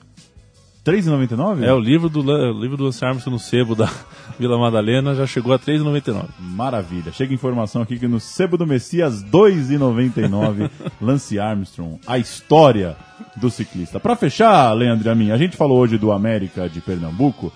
3,99? 0.84 1.62
É, 1.62 1.72
o 1.72 1.78
livro 1.78 2.08
do, 2.08 2.20
o 2.20 2.60
livro 2.60 2.76
do 2.76 2.84
Lance 2.84 3.04
Armstrong 3.04 3.34
no 3.34 3.38
sebo 3.38 3.74
da 3.74 3.88
Vila 4.38 4.58
Madalena 4.58 5.14
já 5.14 5.26
chegou 5.26 5.52
a 5.52 5.58
3,99. 5.58 6.28
Maravilha. 6.40 7.12
Chega 7.12 7.32
informação 7.32 7.82
aqui 7.82 7.98
que 7.98 8.08
no 8.08 8.18
sebo 8.18 8.56
do 8.56 8.66
Messias, 8.66 9.22
2,99, 9.24 10.70
Lance 11.00 11.38
Armstrong, 11.38 12.00
a 12.06 12.18
história 12.18 12.96
do 13.36 13.48
ciclista. 13.48 14.00
Para 14.00 14.16
fechar, 14.16 14.72
Leandro 14.72 15.08
a 15.08 15.14
mim, 15.14 15.30
a 15.30 15.36
gente 15.36 15.56
falou 15.56 15.78
hoje 15.78 15.96
do 15.96 16.10
América 16.10 16.68
de 16.68 16.80
Pernambuco, 16.80 17.52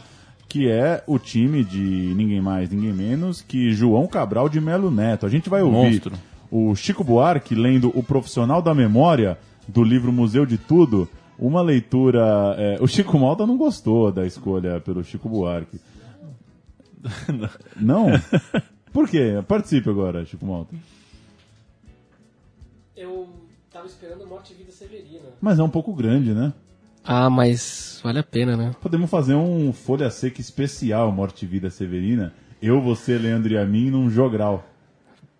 que 0.48 0.68
é 0.68 1.02
o 1.06 1.18
time 1.18 1.64
de 1.64 1.78
ninguém 2.16 2.40
mais, 2.40 2.70
ninguém 2.70 2.92
menos 2.92 3.42
que 3.42 3.72
João 3.72 4.06
Cabral 4.06 4.48
de 4.48 4.60
Melo 4.60 4.90
Neto. 4.90 5.26
A 5.26 5.28
gente 5.28 5.48
vai 5.48 5.62
ouvir 5.62 5.76
Monstro. 5.76 6.12
o 6.50 6.74
Chico 6.74 7.02
Buarque 7.02 7.54
lendo 7.54 7.90
O 7.94 8.02
Profissional 8.02 8.62
da 8.62 8.74
Memória 8.74 9.38
do 9.66 9.82
livro 9.82 10.12
Museu 10.12 10.46
de 10.46 10.56
Tudo, 10.56 11.08
uma 11.38 11.60
leitura. 11.62 12.54
é, 12.58 12.78
o 12.80 12.86
Chico 12.86 13.18
Malta 13.18 13.46
não 13.46 13.56
gostou 13.56 14.12
da 14.12 14.24
escolha 14.26 14.80
pelo 14.80 15.02
Chico 15.04 15.28
Buarque. 15.28 15.80
Não? 17.76 18.06
Por 18.92 19.08
quê? 19.08 19.42
Participe 19.46 19.88
agora, 19.90 20.24
Chico 20.24 20.44
Malta. 20.46 20.74
Eu 22.96 23.28
tava 23.72 23.86
esperando 23.86 24.26
Morte 24.26 24.52
e 24.52 24.56
Vida 24.56 24.72
Severina. 24.72 25.26
Mas 25.40 25.58
é 25.58 25.62
um 25.62 25.68
pouco 25.68 25.92
grande, 25.92 26.32
né? 26.32 26.52
Ah, 27.06 27.30
mas 27.30 28.00
vale 28.02 28.18
a 28.18 28.22
pena, 28.24 28.56
né? 28.56 28.72
Podemos 28.80 29.08
fazer 29.08 29.34
um 29.34 29.72
Folha 29.72 30.10
Seca 30.10 30.40
especial 30.40 31.12
Morte 31.12 31.44
e 31.44 31.48
Vida 31.48 31.70
Severina. 31.70 32.34
Eu, 32.60 32.80
você, 32.80 33.16
Leandro 33.16 33.52
e 33.52 33.56
a 33.56 33.64
mim 33.64 33.90
num 33.90 34.10
jogral. 34.10 34.64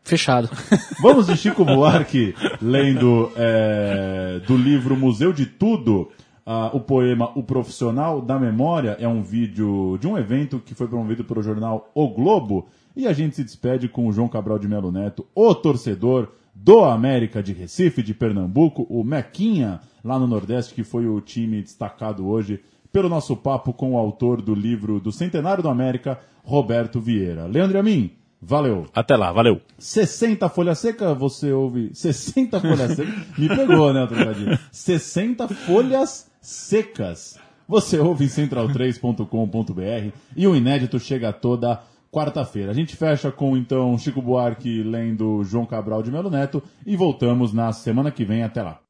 Fechado. 0.04 0.48
Vamos 1.02 1.26
de 1.26 1.36
Chico 1.36 1.64
Buarque 1.64 2.32
lendo 2.62 3.32
é, 3.34 4.40
do 4.46 4.56
livro 4.56 4.96
Museu 4.96 5.32
de 5.32 5.44
Tudo, 5.44 6.12
ah, 6.46 6.70
o 6.72 6.78
poema 6.78 7.32
O 7.34 7.42
Profissional 7.42 8.22
da 8.22 8.38
Memória. 8.38 8.96
É 9.00 9.08
um 9.08 9.20
vídeo 9.20 9.98
de 10.00 10.06
um 10.06 10.16
evento 10.16 10.62
que 10.64 10.72
foi 10.72 10.86
promovido 10.86 11.24
pelo 11.24 11.42
jornal 11.42 11.90
O 11.92 12.08
Globo. 12.08 12.68
E 12.94 13.08
a 13.08 13.12
gente 13.12 13.34
se 13.34 13.42
despede 13.42 13.88
com 13.88 14.06
o 14.06 14.12
João 14.12 14.28
Cabral 14.28 14.58
de 14.58 14.68
Melo 14.68 14.92
Neto, 14.92 15.26
o 15.34 15.52
torcedor 15.52 16.28
do 16.58 16.84
América 16.84 17.42
de 17.42 17.52
Recife, 17.52 18.02
de 18.02 18.14
Pernambuco, 18.14 18.86
o 18.88 19.04
Mequinha, 19.04 19.80
lá 20.02 20.18
no 20.18 20.26
Nordeste, 20.26 20.74
que 20.74 20.82
foi 20.82 21.06
o 21.06 21.20
time 21.20 21.60
destacado 21.60 22.26
hoje 22.26 22.60
pelo 22.90 23.10
nosso 23.10 23.36
papo 23.36 23.74
com 23.74 23.92
o 23.92 23.98
autor 23.98 24.40
do 24.40 24.54
livro 24.54 24.98
do 24.98 25.12
Centenário 25.12 25.62
do 25.62 25.68
América, 25.68 26.18
Roberto 26.42 26.98
Vieira. 26.98 27.44
Leandro 27.44 27.78
a 27.78 27.82
mim, 27.82 28.10
valeu! 28.40 28.86
Até 28.94 29.16
lá, 29.16 29.30
valeu. 29.30 29.60
60 29.78 30.48
folha 30.48 30.74
seca, 30.74 31.14
você 31.14 31.52
ouve. 31.52 31.90
60 31.92 32.58
folhas 32.58 32.96
secas. 32.96 33.14
Me 33.36 33.48
pegou, 33.48 33.92
né, 33.92 34.04
o 34.04 34.08
trocadilho? 34.08 34.58
60 34.72 35.48
folhas 35.48 36.30
secas. 36.40 37.38
Você 37.68 37.98
ouve 37.98 38.24
em 38.24 38.28
central3.com.br 38.28 40.16
e 40.34 40.46
o 40.46 40.56
inédito 40.56 40.98
chega 40.98 41.32
toda 41.32 41.82
quarta-feira. 42.16 42.70
A 42.70 42.74
gente 42.74 42.96
fecha 42.96 43.30
com 43.30 43.54
então 43.58 43.98
Chico 43.98 44.22
Buarque 44.22 44.82
lendo 44.82 45.44
João 45.44 45.66
Cabral 45.66 46.02
de 46.02 46.10
Melo 46.10 46.30
Neto 46.30 46.62
e 46.86 46.96
voltamos 46.96 47.52
na 47.52 47.70
semana 47.74 48.10
que 48.10 48.24
vem. 48.24 48.42
Até 48.42 48.62
lá. 48.62 48.80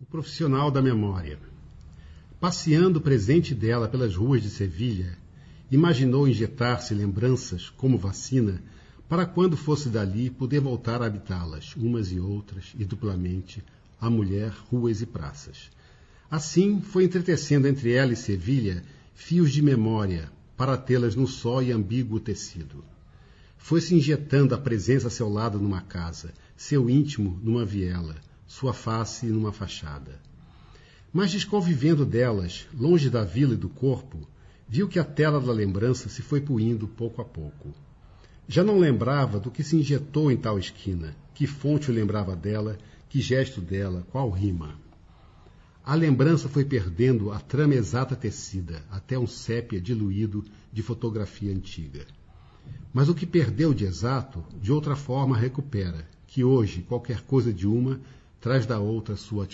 O 0.00 0.06
profissional 0.06 0.70
da 0.70 0.80
memória. 0.80 1.40
Passeando 2.38 3.00
presente 3.00 3.52
dela 3.52 3.88
pelas 3.88 4.14
ruas 4.14 4.42
de 4.42 4.48
Sevilha, 4.48 5.18
imaginou 5.72 6.28
injetar-se 6.28 6.94
lembranças 6.94 7.68
como 7.68 7.98
vacina 7.98 8.62
para 9.08 9.26
quando 9.26 9.56
fosse 9.56 9.88
dali 9.88 10.30
poder 10.30 10.60
voltar 10.60 11.02
a 11.02 11.06
habitá-las, 11.06 11.74
umas 11.74 12.12
e 12.12 12.20
outras, 12.20 12.74
e 12.78 12.84
duplamente, 12.84 13.64
a 14.00 14.08
mulher, 14.08 14.52
ruas 14.70 15.02
e 15.02 15.06
praças. 15.06 15.68
Assim, 16.30 16.80
foi 16.80 17.02
entretecendo 17.02 17.66
entre 17.66 17.92
ela 17.92 18.12
e 18.12 18.16
Sevilha 18.16 18.84
fios 19.14 19.50
de 19.50 19.60
memória 19.60 20.30
para 20.58 20.76
tê-las 20.76 21.14
no 21.14 21.28
só 21.28 21.62
e 21.62 21.70
ambíguo 21.70 22.18
tecido. 22.18 22.84
Foi-se 23.56 23.94
injetando 23.94 24.56
a 24.56 24.58
presença 24.58 25.06
a 25.06 25.10
seu 25.10 25.28
lado 25.28 25.60
numa 25.60 25.80
casa, 25.80 26.34
seu 26.56 26.90
íntimo 26.90 27.38
numa 27.44 27.64
viela, 27.64 28.16
sua 28.44 28.74
face 28.74 29.26
numa 29.26 29.52
fachada. 29.52 30.20
Mas 31.12 31.30
desconvivendo 31.30 32.04
delas, 32.04 32.66
longe 32.76 33.08
da 33.08 33.22
vila 33.22 33.54
e 33.54 33.56
do 33.56 33.68
corpo, 33.68 34.28
viu 34.68 34.88
que 34.88 34.98
a 34.98 35.04
tela 35.04 35.40
da 35.40 35.52
lembrança 35.52 36.08
se 36.08 36.22
foi 36.22 36.40
puindo 36.40 36.88
pouco 36.88 37.22
a 37.22 37.24
pouco. 37.24 37.72
Já 38.48 38.64
não 38.64 38.80
lembrava 38.80 39.38
do 39.38 39.52
que 39.52 39.62
se 39.62 39.76
injetou 39.76 40.28
em 40.28 40.36
tal 40.36 40.58
esquina, 40.58 41.14
que 41.34 41.46
fonte 41.46 41.88
o 41.88 41.94
lembrava 41.94 42.34
dela, 42.34 42.76
que 43.08 43.20
gesto 43.20 43.60
dela, 43.60 44.04
qual 44.10 44.28
rima. 44.28 44.74
A 45.88 45.94
lembrança 45.94 46.50
foi 46.50 46.66
perdendo 46.66 47.32
a 47.32 47.40
trama 47.40 47.74
exata 47.74 48.14
tecida, 48.14 48.82
até 48.90 49.18
um 49.18 49.26
sépia 49.26 49.80
diluído 49.80 50.44
de 50.70 50.82
fotografia 50.82 51.50
antiga. 51.50 52.06
Mas 52.92 53.08
o 53.08 53.14
que 53.14 53.24
perdeu 53.24 53.72
de 53.72 53.86
exato, 53.86 54.44
de 54.60 54.70
outra 54.70 54.94
forma 54.94 55.34
recupera, 55.34 56.06
que 56.26 56.44
hoje 56.44 56.82
qualquer 56.82 57.22
coisa 57.22 57.54
de 57.54 57.66
uma 57.66 58.02
traz 58.38 58.66
da 58.66 58.78
outra 58.78 59.16
sua 59.16 59.46